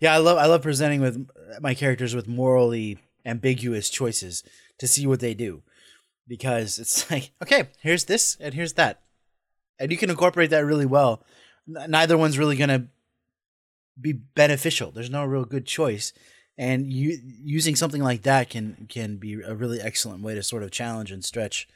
[0.00, 0.14] yeah.
[0.14, 1.28] I love I love presenting with
[1.60, 4.44] my characters with morally ambiguous choices
[4.78, 5.62] to see what they do,
[6.28, 9.02] because it's like okay, here's this and here's that,
[9.78, 11.22] and you can incorporate that really well.
[11.66, 12.88] Neither one's really gonna
[14.00, 14.90] be beneficial.
[14.90, 16.12] There's no real good choice,
[16.58, 20.62] and you using something like that can can be a really excellent way to sort
[20.62, 21.68] of challenge and stretch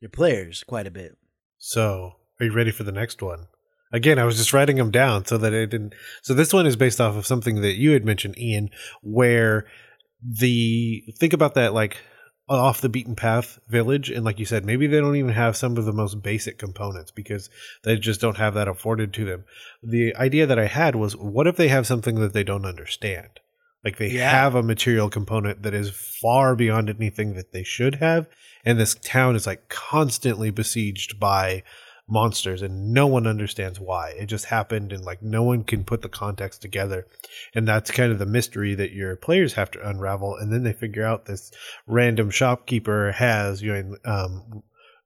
[0.00, 1.16] your players quite a bit.
[1.56, 3.46] so are you ready for the next one
[3.92, 6.76] again i was just writing them down so that i didn't so this one is
[6.76, 8.70] based off of something that you had mentioned ian
[9.02, 9.66] where
[10.22, 11.96] the think about that like
[12.48, 15.76] off the beaten path village and like you said maybe they don't even have some
[15.76, 17.50] of the most basic components because
[17.84, 19.44] they just don't have that afforded to them
[19.82, 23.28] the idea that i had was what if they have something that they don't understand
[23.84, 24.30] like they Yeah.
[24.30, 28.26] have a material component that is far beyond anything that they should have
[28.64, 31.62] and this town is like constantly besieged by
[32.08, 34.10] monsters and no one understands why.
[34.18, 37.06] It just happened and like no one can put the context together.
[37.54, 40.72] And that's kind of the mystery that your players have to unravel and then they
[40.72, 41.50] figure out this
[41.86, 44.62] random shopkeeper has you know um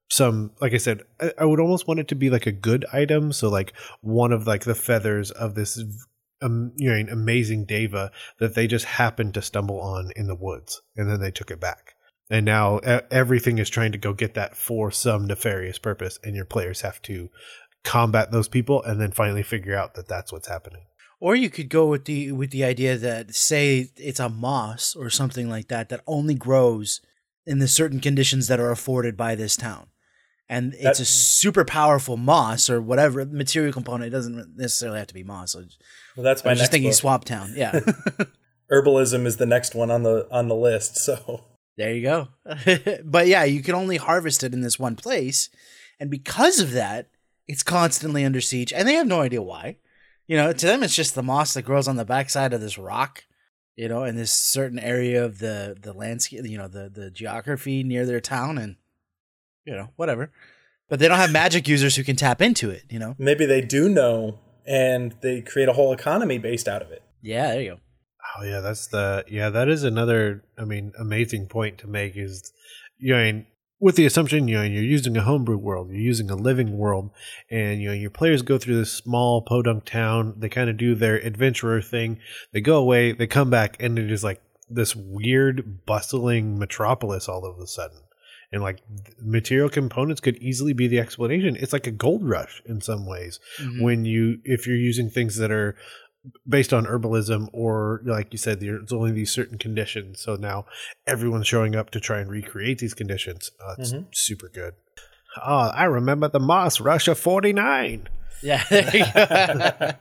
[0.08, 2.84] some like i said I, I would almost want it to be like a good
[2.92, 3.32] item.
[3.32, 5.82] So like one of like the feathers of this
[6.42, 10.82] um, you know amazing deva that they just happened to stumble on in the woods
[10.96, 11.94] and then they took it back
[12.30, 16.34] and now e- everything is trying to go get that for some nefarious purpose and
[16.34, 17.30] your players have to
[17.84, 20.82] combat those people and then finally figure out that that's what's happening
[21.20, 25.08] Or you could go with the with the idea that say it's a moss or
[25.10, 27.00] something like that that only grows
[27.46, 29.86] in the certain conditions that are afforded by this town.
[30.48, 34.08] And it's a super powerful moss or whatever material component.
[34.08, 35.56] It doesn't necessarily have to be moss.
[35.56, 35.60] I
[36.16, 36.96] Well, that's my I was next just thinking book.
[36.96, 37.54] Swamp Town.
[37.56, 37.80] Yeah.
[38.70, 40.96] Herbalism is the next one on the on the list.
[40.96, 41.44] So
[41.76, 42.28] there you go.
[43.04, 45.48] but yeah, you can only harvest it in this one place.
[45.98, 47.08] And because of that,
[47.48, 48.72] it's constantly under siege.
[48.72, 49.76] And they have no idea why.
[50.26, 52.78] You know, to them it's just the moss that grows on the backside of this
[52.78, 53.24] rock,
[53.76, 57.82] you know, in this certain area of the the landscape, you know, the the geography
[57.82, 58.76] near their town and
[59.64, 60.30] you know, whatever.
[60.88, 63.14] But they don't have magic users who can tap into it, you know.
[63.18, 67.02] maybe they do know and they create a whole economy based out of it.
[67.20, 67.80] Yeah, there you go.
[68.38, 72.52] Oh yeah, that's the yeah, that is another I mean amazing point to make is
[72.98, 73.46] you know I mean,
[73.80, 77.10] with the assumption you know you're using a homebrew world, you're using a living world,
[77.50, 80.94] and you know your players go through this small podunk town, they kind of do
[80.94, 82.18] their adventurer thing,
[82.52, 84.40] they go away, they come back, and it is like
[84.70, 87.98] this weird bustling metropolis all of a sudden.
[88.54, 88.80] And like
[89.18, 91.56] material components could easily be the explanation.
[91.56, 93.80] It's like a gold rush in some ways Mhm.
[93.80, 95.74] when you if you're using things that are
[96.48, 100.20] based on herbalism or like you said there's only these certain conditions.
[100.20, 100.66] So now
[101.06, 103.50] everyone's showing up to try and recreate these conditions.
[103.60, 104.06] Uh, it's Mhm.
[104.12, 104.74] super good.
[105.44, 108.08] Oh i remember the moss rush of 49
[108.42, 109.92] Yeah, there you go.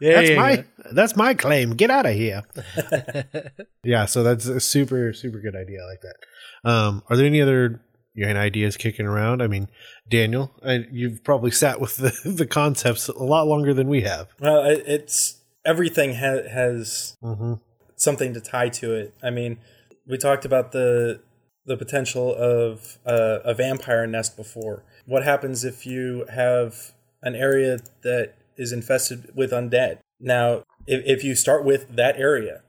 [0.00, 0.64] There that's my go.
[0.92, 1.70] that's my claim.
[1.76, 2.42] Get out of here.
[3.84, 5.78] Yeah so that's a super super good idea.
[5.82, 6.68] I like that.
[6.70, 7.80] Um are there any other
[8.14, 9.68] you know, ideas kicking around i mean
[10.08, 14.28] daniel I, you've probably sat with the, the concepts a lot longer than we have
[14.40, 17.54] Well, it, it's everything ha- has mm-hmm.
[17.96, 19.14] something to tie to it.
[19.22, 19.58] I mean,
[20.06, 21.20] we talked about the
[21.66, 24.84] the potential of a, a vampire nest before.
[25.06, 26.92] What happens if you have
[27.22, 29.98] an area that is infested with undead.
[30.18, 32.62] Now, if, if you start with that area,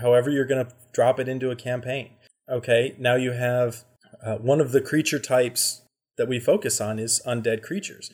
[0.00, 2.10] however, you're going to drop it into a campaign.
[2.50, 3.84] Okay, now you have
[4.24, 5.82] uh, one of the creature types
[6.16, 8.10] that we focus on is undead creatures.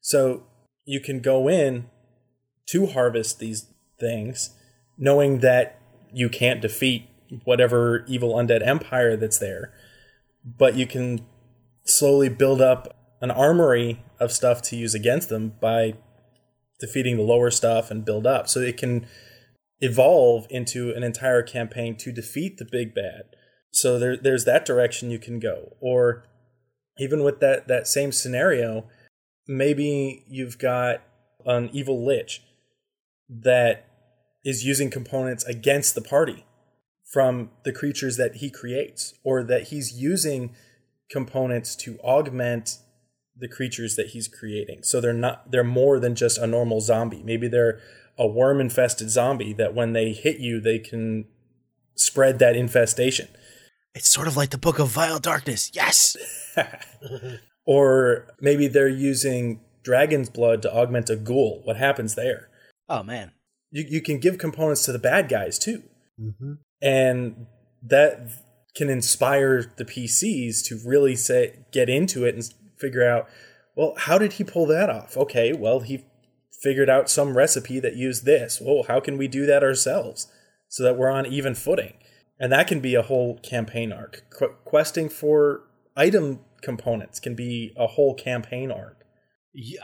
[0.00, 0.44] So
[0.84, 1.90] you can go in
[2.66, 3.66] to harvest these
[3.98, 4.50] things,
[4.96, 5.80] knowing that
[6.12, 7.08] you can't defeat
[7.44, 9.72] whatever evil undead empire that's there,
[10.44, 11.26] but you can
[11.84, 15.94] slowly build up an armory of stuff to use against them by
[16.78, 18.48] defeating the lower stuff and build up.
[18.48, 19.06] So it can
[19.80, 23.22] evolve into an entire campaign to defeat the big bad.
[23.70, 25.76] So there, there's that direction you can go.
[25.80, 26.24] Or
[26.98, 28.86] even with that, that same scenario,
[29.46, 31.02] maybe you've got
[31.46, 32.42] an evil lich
[33.28, 33.86] that
[34.44, 36.44] is using components against the party
[37.04, 40.54] from the creatures that he creates, or that he's using
[41.10, 42.78] components to augment
[43.36, 44.80] the creatures that he's creating.
[44.82, 47.22] So they're not they're more than just a normal zombie.
[47.22, 47.80] Maybe they're
[48.18, 51.26] a worm infested zombie that when they hit you they can
[51.94, 53.28] spread that infestation.
[53.98, 55.72] It's sort of like the Book of Vile Darkness.
[55.74, 56.16] Yes.
[57.66, 61.62] or maybe they're using dragon's blood to augment a ghoul.
[61.64, 62.48] What happens there?
[62.88, 63.32] Oh man.
[63.72, 65.82] You you can give components to the bad guys too.
[66.20, 66.52] Mm-hmm.
[66.80, 67.46] And
[67.82, 68.30] that
[68.76, 72.44] can inspire the PCs to really say get into it and
[72.78, 73.28] figure out,
[73.74, 75.16] well, how did he pull that off?
[75.16, 76.04] Okay, well, he
[76.62, 78.60] figured out some recipe that used this.
[78.60, 80.28] Well, how can we do that ourselves
[80.68, 81.94] so that we're on even footing?
[82.40, 84.24] And that can be a whole campaign arc.
[84.30, 85.62] Qu- questing for
[85.96, 89.04] item components can be a whole campaign arc.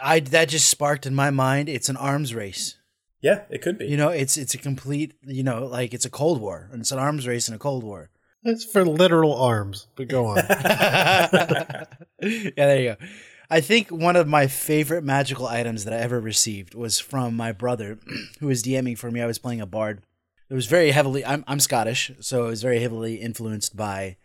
[0.02, 1.68] I that just sparked in my mind.
[1.68, 2.76] It's an arms race.
[3.20, 3.86] Yeah, it could be.
[3.86, 5.14] You know, it's it's a complete.
[5.22, 7.82] You know, like it's a cold war, and it's an arms race and a cold
[7.82, 8.10] war.
[8.44, 10.36] It's for literal arms, but go on.
[10.48, 11.84] yeah,
[12.20, 13.06] there you go.
[13.50, 17.52] I think one of my favorite magical items that I ever received was from my
[17.52, 17.98] brother,
[18.40, 19.22] who was DMing for me.
[19.22, 20.02] I was playing a bard.
[20.48, 21.24] It was very heavily.
[21.24, 24.16] I'm I'm Scottish, so it was very heavily influenced by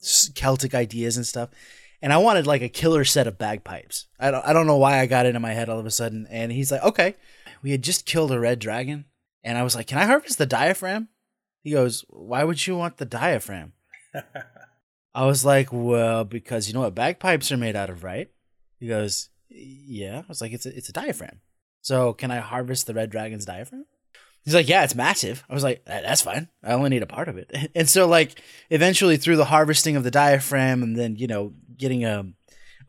[0.00, 1.50] Celtic ideas and stuff.
[2.02, 4.06] And I wanted like a killer set of bagpipes.
[4.20, 5.90] I don't I don't know why I got it in my head all of a
[5.90, 6.26] sudden.
[6.30, 7.14] And he's like, okay.
[7.62, 9.06] We had just killed a red dragon,
[9.42, 11.08] and I was like, can I harvest the diaphragm?
[11.64, 13.72] He goes, Why would you want the diaphragm?
[15.14, 18.30] I was like, Well, because you know what bagpipes are made out of, right?
[18.78, 20.18] He goes, Yeah.
[20.18, 21.40] I was like, It's a, it's a diaphragm.
[21.80, 23.86] So can I harvest the red dragon's diaphragm?
[24.44, 25.44] He's like, Yeah, it's massive.
[25.48, 26.48] I was like, That's fine.
[26.62, 27.50] I only need a part of it.
[27.74, 32.04] And so, like, eventually through the harvesting of the diaphragm and then, you know, getting
[32.04, 32.24] a,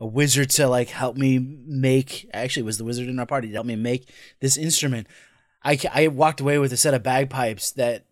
[0.00, 3.54] a wizard to like help me make actually was the wizard in our party to
[3.54, 5.06] help me make this instrument
[5.64, 8.04] I, I walked away with a set of bagpipes that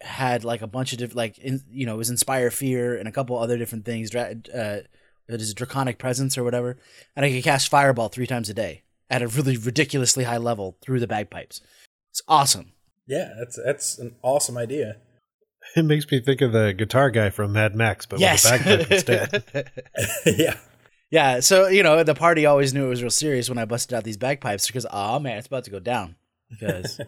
[0.00, 3.12] had like a bunch of different like in, you know was inspire fear and a
[3.12, 4.80] couple other different things uh
[5.26, 6.76] it is draconic presence or whatever
[7.16, 10.76] and i could cast fireball three times a day at a really ridiculously high level
[10.82, 11.60] through the bagpipes
[12.10, 12.72] it's awesome
[13.06, 14.96] yeah that's that's an awesome idea.
[15.76, 18.44] It makes me think of the guitar guy from mad max but yes.
[18.44, 19.72] with a bagpipe instead.
[20.38, 20.58] Yeah.
[21.10, 23.94] Yeah so you know the party always knew it was real serious when i busted
[23.94, 26.16] out these bagpipes because oh man it's about to go down.
[26.50, 27.00] Because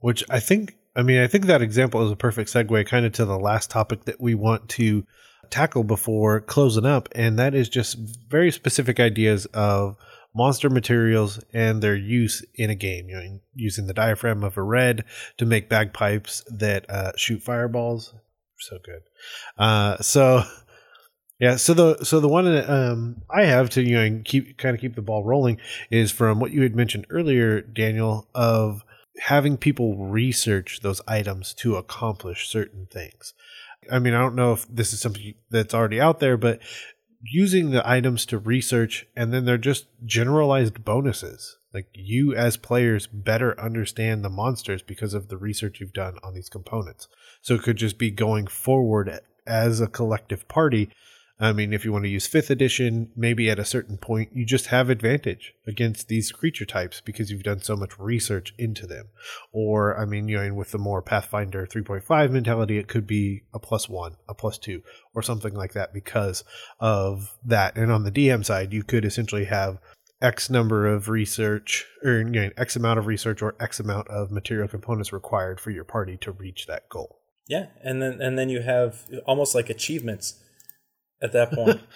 [0.00, 3.12] which i think I mean, I think that example is a perfect segue kind of
[3.12, 5.06] to the last topic that we want to
[5.48, 7.96] tackle before closing up, and that is just
[8.28, 9.96] very specific ideas of
[10.34, 13.08] monster materials and their use in a game.
[13.08, 15.04] You know, using the diaphragm of a red
[15.38, 18.14] to make bagpipes that uh, shoot fireballs.
[18.58, 19.02] So good.
[19.58, 20.44] Uh, so
[21.40, 24.80] yeah, so the so the one um, I have to you know keep kind of
[24.80, 25.58] keep the ball rolling
[25.90, 28.84] is from what you had mentioned earlier, Daniel, of
[29.20, 33.34] having people research those items to accomplish certain things.
[33.90, 36.60] I mean, I don't know if this is something that's already out there, but
[37.22, 41.58] using the items to research and then they're just generalized bonuses.
[41.72, 46.34] Like you as players better understand the monsters because of the research you've done on
[46.34, 47.08] these components.
[47.42, 50.90] So it could just be going forward as a collective party
[51.42, 54.44] I mean, if you want to use fifth edition, maybe at a certain point you
[54.44, 59.06] just have advantage against these creature types because you've done so much research into them.
[59.50, 63.58] Or, I mean, you know, with the more Pathfinder 3.5 mentality, it could be a
[63.58, 64.82] plus one, a plus two,
[65.14, 66.44] or something like that because
[66.78, 67.74] of that.
[67.74, 69.78] And on the DM side, you could essentially have
[70.20, 74.30] X number of research, or you know, X amount of research, or X amount of
[74.30, 77.20] material components required for your party to reach that goal.
[77.48, 80.34] Yeah, and then and then you have almost like achievements
[81.22, 81.80] at that point.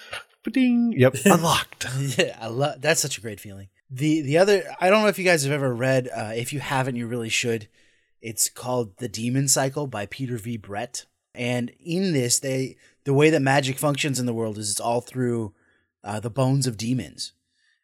[0.52, 0.92] Ding.
[0.94, 1.16] Yep.
[1.24, 1.86] Unlocked.
[2.18, 3.68] yeah, I love that's such a great feeling.
[3.90, 6.60] The the other I don't know if you guys have ever read uh, if you
[6.60, 7.68] haven't you really should.
[8.20, 10.56] It's called The Demon Cycle by Peter V.
[10.58, 11.06] Brett.
[11.34, 15.00] And in this they the way that magic functions in the world is it's all
[15.00, 15.54] through
[16.02, 17.32] uh, the bones of demons.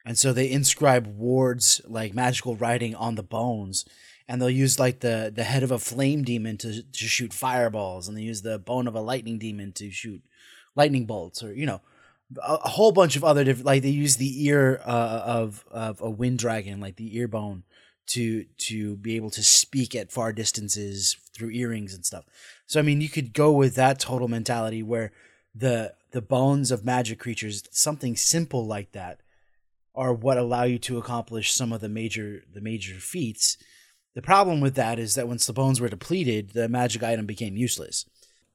[0.05, 3.87] and so they inscribe wards like magical writing on the bones
[4.29, 8.07] and they'll use like the the head of a flame demon to, to shoot fireballs
[8.07, 10.23] and they use the bone of a lightning demon to shoot
[10.77, 11.81] lightning bolts or you know
[12.43, 16.01] a, a whole bunch of other different like they use the ear uh, of of
[16.01, 17.65] a wind dragon like the ear bone
[18.07, 22.25] to to be able to speak at far distances through earrings and stuff
[22.67, 25.13] so i mean you could go with that total mentality where
[25.55, 29.21] the the bones of magic creatures something simple like that
[29.95, 33.57] are what allow you to accomplish some of the major the major feats.
[34.15, 37.57] The problem with that is that once the bones were depleted, the magic item became
[37.57, 38.07] useless.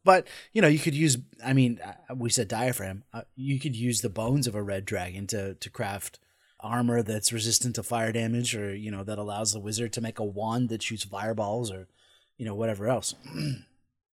[0.05, 1.17] But you know, you could use.
[1.43, 3.03] I mean, uh, we said diaphragm.
[3.11, 6.19] Uh, you could use the bones of a red dragon to to craft
[6.61, 10.19] armor that's resistant to fire damage, or you know, that allows the wizard to make
[10.19, 11.89] a wand that shoots fireballs, or
[12.37, 13.15] you know, whatever else.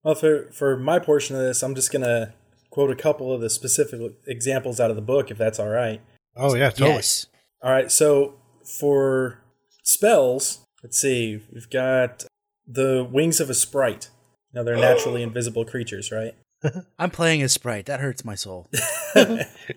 [0.01, 2.33] Well, for for my portion of this, I'm just gonna
[2.69, 6.01] quote a couple of the specific examples out of the book, if that's all right.
[6.37, 6.91] Oh yeah, totally.
[6.91, 7.27] yes.
[7.61, 9.43] All right, so for
[9.83, 12.23] spells, let's see, we've got
[12.65, 14.09] the wings of a sprite.
[14.53, 16.33] Now they're naturally invisible creatures, right?
[16.99, 17.85] I'm playing as Sprite.
[17.85, 18.67] That hurts my soul.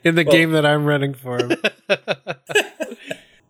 [0.04, 1.38] In the game that I'm running for.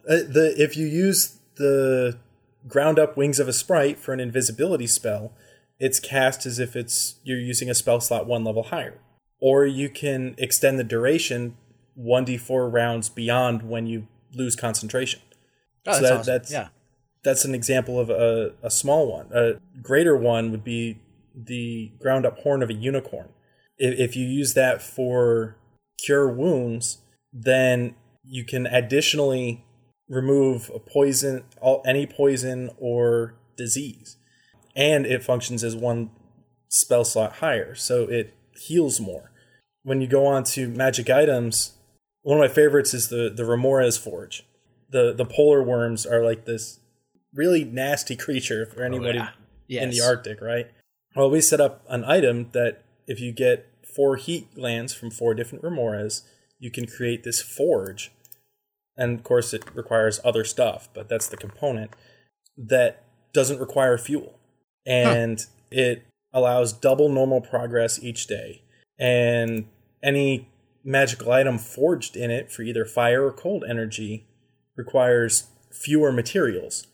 [0.05, 2.18] Uh, the if you use the
[2.66, 5.33] ground up wings of a sprite for an invisibility spell,
[5.79, 8.99] it's cast as if it's you're using a spell slot one level higher.
[9.41, 11.57] Or you can extend the duration
[11.97, 15.20] 1d4 rounds beyond when you lose concentration.
[15.87, 16.27] Oh, So that's that- awesome.
[16.33, 16.68] that's- yeah.
[17.23, 19.29] That's an example of a, a small one.
[19.33, 20.99] A greater one would be
[21.35, 23.28] the ground up horn of a unicorn.
[23.78, 25.57] If, if you use that for
[26.05, 26.99] cure wounds,
[27.33, 29.64] then you can additionally
[30.09, 34.16] remove a poison, all, any poison or disease,
[34.76, 36.11] and it functions as one
[36.68, 39.30] spell slot higher, so it heals more.
[39.83, 41.72] When you go on to magic items,
[42.22, 44.45] one of my favorites is the the Remorhaz Forge.
[44.91, 46.78] The the polar worms are like this
[47.35, 49.28] really nasty creature for oh, anybody in
[49.68, 49.95] Yes.
[49.99, 50.70] the Arctic, right?
[51.14, 55.34] Well, we set up an item that if you get four heat glands from four
[55.34, 56.22] different remorhaz,
[56.58, 58.12] you can create this forge.
[58.96, 61.94] And of course, it requires other stuff, but that's the component
[62.56, 64.38] that doesn't require fuel.
[64.86, 68.62] And it allows double normal progress each day.
[68.98, 69.66] And
[70.02, 70.48] any
[70.84, 74.26] magical item forged in it for either fire or cold energy
[74.76, 76.86] requires fewer materials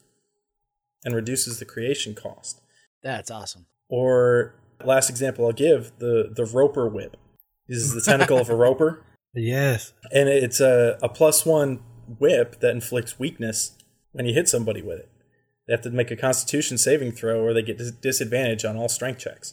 [1.05, 2.61] and reduces the creation cost.
[3.03, 3.67] That's awesome.
[3.89, 7.17] Or last example I'll give the the roper whip.
[7.69, 9.93] This is the tentacle of a roper, Yes.
[10.11, 11.81] and it's a, a plus one
[12.19, 13.77] whip that inflicts weakness
[14.13, 15.11] when you hit somebody with it.
[15.67, 18.89] They have to make a Constitution saving throw, or they get dis- disadvantage on all
[18.89, 19.53] strength checks.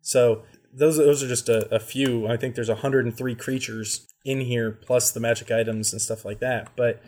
[0.00, 0.42] So
[0.72, 2.28] those those are just a, a few.
[2.28, 6.70] I think there's 103 creatures in here, plus the magic items and stuff like that.
[6.76, 7.02] But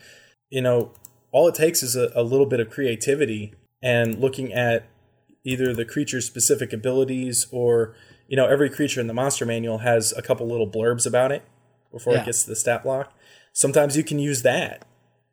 [0.50, 0.92] you know,
[1.30, 4.86] all it takes is a, a little bit of creativity and looking at
[5.44, 7.94] either the creature's specific abilities or
[8.28, 11.42] you know every creature in the monster manual has a couple little blurbs about it
[11.90, 12.22] before Yeah.
[12.22, 13.12] it gets to the stat block.
[13.52, 14.86] Sometimes you can use that.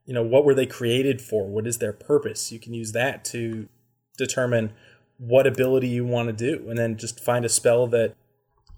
[0.05, 1.47] You know what were they created for?
[1.47, 2.51] What is their purpose?
[2.51, 3.69] You can use that to
[4.17, 4.73] determine
[5.17, 8.15] what ability you want to do and then just find a spell that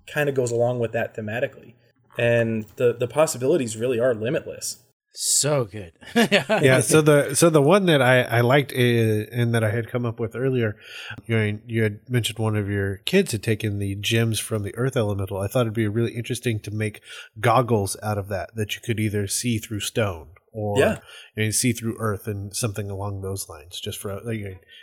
[0.08, 1.74] kind of goes along with that thematically.
[2.18, 4.78] And the the possibilities really are limitless
[5.14, 5.92] So good.
[6.16, 9.90] yeah so the so the one that i i liked uh, and that i had
[9.90, 10.78] come up with earlier
[11.26, 14.76] you know, you had mentioned one of your kids had taken the gems from the
[14.76, 17.02] earth elemental i thought it'd be really interesting to make
[17.40, 21.00] goggles out of that that you could either see through stone or Yeah.
[21.36, 24.40] you know, see through earth and something along those lines just for like,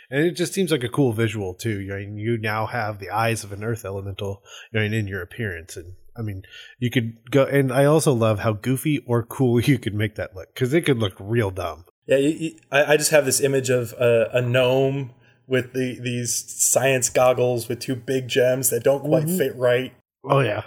[0.09, 3.09] and it just seems like a cool visual too you, know, you now have the
[3.09, 6.43] eyes of an earth elemental you know, in your appearance and I mean,
[6.79, 10.35] you could go, and I also love how goofy or cool you could make that
[10.35, 11.85] look because it could look real dumb.
[12.07, 15.11] Yeah, you, you, I, I just have this image of a, a gnome
[15.47, 19.37] with the these science goggles with two big gems that don't quite mm-hmm.
[19.37, 19.93] fit right.
[20.23, 20.63] Oh yeah,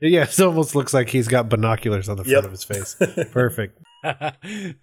[0.00, 0.22] yeah.
[0.28, 2.44] It almost looks like he's got binoculars on the front Yep.
[2.44, 2.96] of his face.
[3.32, 3.78] Perfect.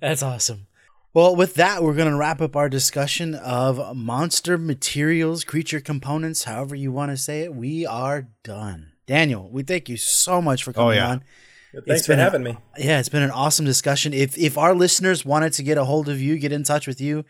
[0.00, 0.66] That's awesome.
[1.14, 6.44] Well, with that, we're going to wrap up our discussion of monster materials, creature components,
[6.44, 7.54] however you want to say it.
[7.54, 8.92] We are done.
[9.06, 11.10] Daniel, we thank you so much for oh, coming oh, yeah.
[11.10, 11.24] on.
[11.72, 12.56] Thanks It's for been a- having me.
[12.78, 14.12] Yeah, it's been an awesome discussion.
[14.12, 17.00] If if our listeners wanted to get a hold of you, get in touch with
[17.00, 17.24] you,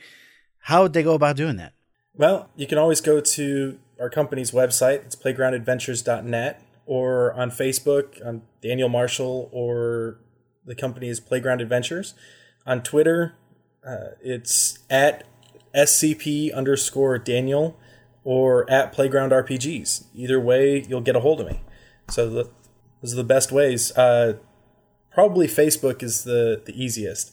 [0.59, 1.73] how would they go about doing that?
[2.15, 5.05] Well, you can always go to our company's website.
[5.05, 10.19] It's playgroundadventures.net or on Facebook, on Daniel Marshall, or
[10.65, 12.15] the company is Playground Adventures.
[12.67, 13.35] On Twitter,
[13.87, 15.25] uh, it's at
[15.75, 17.79] SCP underscore Daniel
[18.25, 20.05] or at Playground RPGs.
[20.15, 21.61] Either way, you'll get a hold of me.
[22.11, 22.51] So the,
[23.03, 23.91] those are the best ways.
[23.97, 24.35] Uh,
[25.13, 27.33] probably Facebook is the the easiest.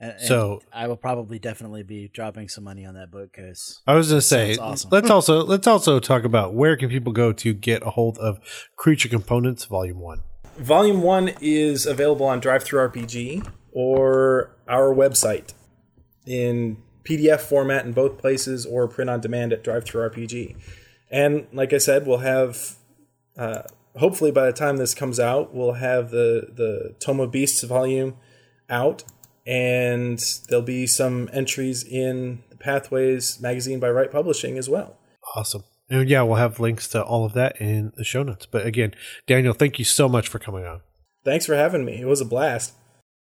[0.00, 3.80] And, and So- I will probably definitely be dropping some money on that book because
[3.86, 4.90] I was gonna say, awesome.
[4.90, 8.38] let's also let's also talk about where can people go to get a hold of
[8.76, 10.22] Creature Components Volume One.
[10.56, 15.52] Volume one is available on Drive Through RPG or our website
[16.26, 20.56] in PDF format in both places or print on demand at Drive Through RPG.
[21.10, 22.76] And like I said, we'll have
[23.36, 23.62] uh,
[23.96, 28.16] hopefully by the time this comes out, we'll have the the Tome of Beasts volume
[28.68, 29.04] out,
[29.46, 34.96] and there'll be some entries in the Pathways magazine by Rite Publishing as well.
[35.34, 35.64] Awesome.
[35.94, 38.46] And yeah, we'll have links to all of that in the show notes.
[38.46, 38.94] But again,
[39.28, 40.80] Daniel, thank you so much for coming on.
[41.24, 42.00] Thanks for having me.
[42.00, 42.72] It was a blast.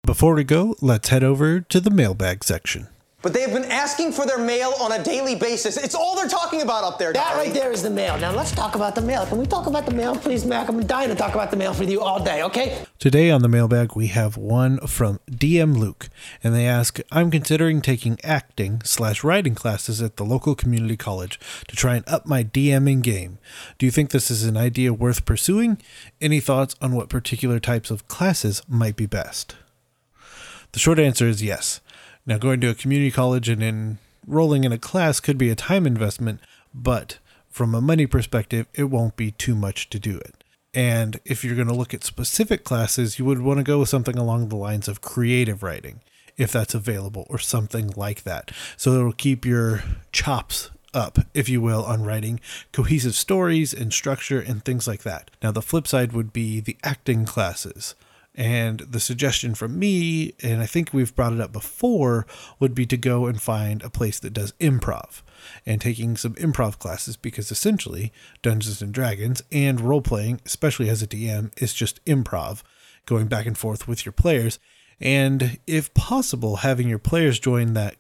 [0.03, 2.89] Before we go, let's head over to the mailbag section.
[3.25, 5.79] But they have been asking for their mail on a daily basis.
[5.79, 7.11] It's all they're talking about up there.
[7.11, 7.47] That darling.
[7.47, 8.19] right there is the mail.
[8.19, 9.25] Now let's talk about the mail.
[9.25, 10.69] Can we talk about the mail, please, Mac?
[10.69, 12.85] I'm dying to talk about the mail with you all day, okay?
[12.99, 16.11] Today on the mailbag, we have one from DM Luke,
[16.43, 21.41] and they ask, I'm considering taking acting slash writing classes at the local community college
[21.69, 23.39] to try and up my DMing game.
[23.79, 25.81] Do you think this is an idea worth pursuing?
[26.21, 29.57] Any thoughts on what particular types of classes might be best?
[30.73, 31.81] The short answer is yes.
[32.27, 35.87] Now, going to a community college and enrolling in a class could be a time
[35.87, 36.41] investment,
[36.73, 37.19] but
[37.51, 40.43] from a money perspective, it won't be too much to do it.
[40.73, 43.89] And if you're going to look at specific classes, you would want to go with
[43.89, 46.01] something along the lines of creative writing,
[46.37, 48.51] if that's available, or something like that.
[48.77, 52.41] So it'll keep your chops up, if you will, on writing
[52.73, 55.31] cohesive stories and structure and things like that.
[55.43, 57.95] Now, the flip side would be the acting classes.
[58.37, 62.27] And the suggestion from me, and I think we've brought it up before,
[62.59, 65.23] would be to go and find a place that does improv
[65.65, 68.13] and taking some improv classes because essentially
[68.43, 72.63] Dungeons and Dragons and role playing, especially as a DM, is just improv,
[73.07, 74.59] going back and forth with your players.
[75.01, 77.97] And if possible, having your players join that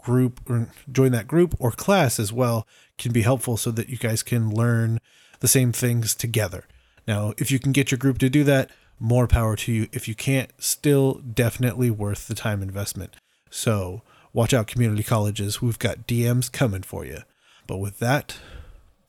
[0.00, 3.96] group or join that group or class as well can be helpful so that you
[3.96, 5.00] guys can learn
[5.40, 6.64] the same things together.
[7.08, 9.88] Now, if you can get your group to do that, more power to you.
[9.92, 13.16] If you can't, still definitely worth the time investment.
[13.50, 15.62] So, watch out, community colleges.
[15.62, 17.20] We've got DMs coming for you.
[17.66, 18.38] But with that,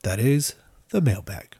[0.02, 0.54] that is
[0.90, 1.56] the mailbag.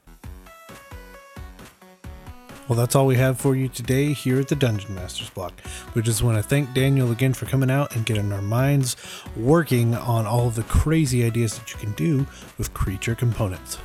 [2.67, 5.59] Well, that's all we have for you today here at the Dungeon Masters block.
[5.95, 8.95] We just want to thank Daniel again for coming out and getting our minds
[9.35, 12.27] working on all of the crazy ideas that you can do
[12.59, 13.79] with creature components.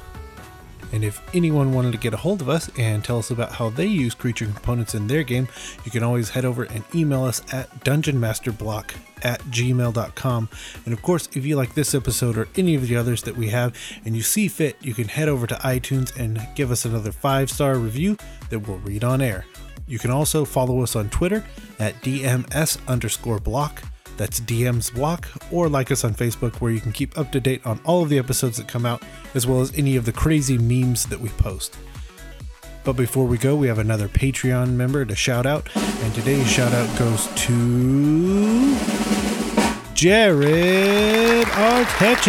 [0.95, 3.69] And if anyone wanted to get a hold of us and tell us about how
[3.69, 5.49] they use creature components in their game,
[5.85, 10.49] you can always head over and email us at dungeonmasterblock at gmail.com.
[10.85, 13.49] And of course, if you like this episode or any of the others that we
[13.49, 17.11] have and you see fit, you can head over to iTunes and give us another
[17.11, 18.17] five star review
[18.51, 19.47] that we'll read on air.
[19.89, 21.45] You can also follow us on Twitter
[21.81, 23.83] at DMS underscore block.
[24.17, 27.65] That's DM's block, or like us on Facebook, where you can keep up to date
[27.67, 29.03] on all of the episodes that come out,
[29.35, 31.77] as well as any of the crazy memes that we post.
[32.85, 36.73] But before we go, we have another Patreon member to shout out, and today's shout
[36.73, 38.77] out goes to
[39.95, 42.29] Jared Arteche.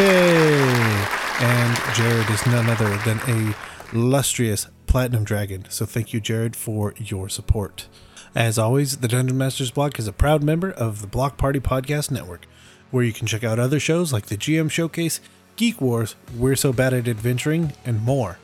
[1.37, 3.53] And Jared is none other than a
[3.93, 5.65] illustrious platinum dragon.
[5.69, 7.89] So thank you, Jared, for your support.
[8.35, 12.11] As always, the Dungeon Masters Block is a proud member of the Block Party Podcast
[12.11, 12.45] Network,
[12.91, 15.21] where you can check out other shows like the GM Showcase,
[15.55, 18.37] Geek Wars, We're So Bad at Adventuring, and more.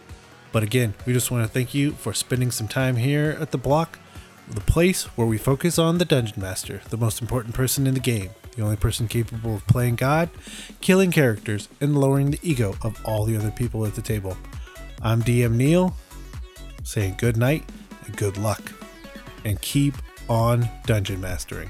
[0.54, 3.58] But again, we just want to thank you for spending some time here at the
[3.58, 4.00] block,
[4.48, 8.00] the place where we focus on the Dungeon Master, the most important person in the
[8.00, 10.30] game, the only person capable of playing God,
[10.80, 14.38] killing characters, and lowering the ego of all the other people at the table.
[15.02, 15.98] I'm DM Neil,
[16.86, 17.70] saying good night
[18.06, 18.72] and good luck,
[19.46, 19.96] and keep
[20.30, 21.70] on dungeon mastering.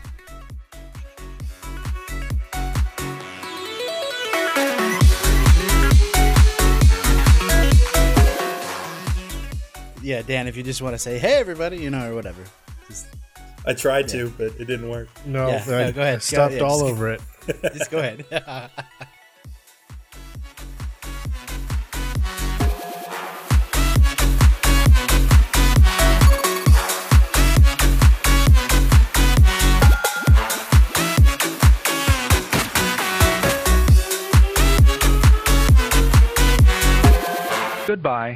[10.01, 12.41] yeah, Dan, if you just want to say hey everybody, you know, or whatever.
[12.87, 13.05] Just,
[13.65, 15.07] I tried to, but it didn't work.
[15.25, 16.15] No, Yeah, I, no, go ahead.
[16.15, 17.21] I stuffed Go- yeah, all just- over it.
[17.73, 18.25] just go ahead.
[37.91, 38.29] Goodbye.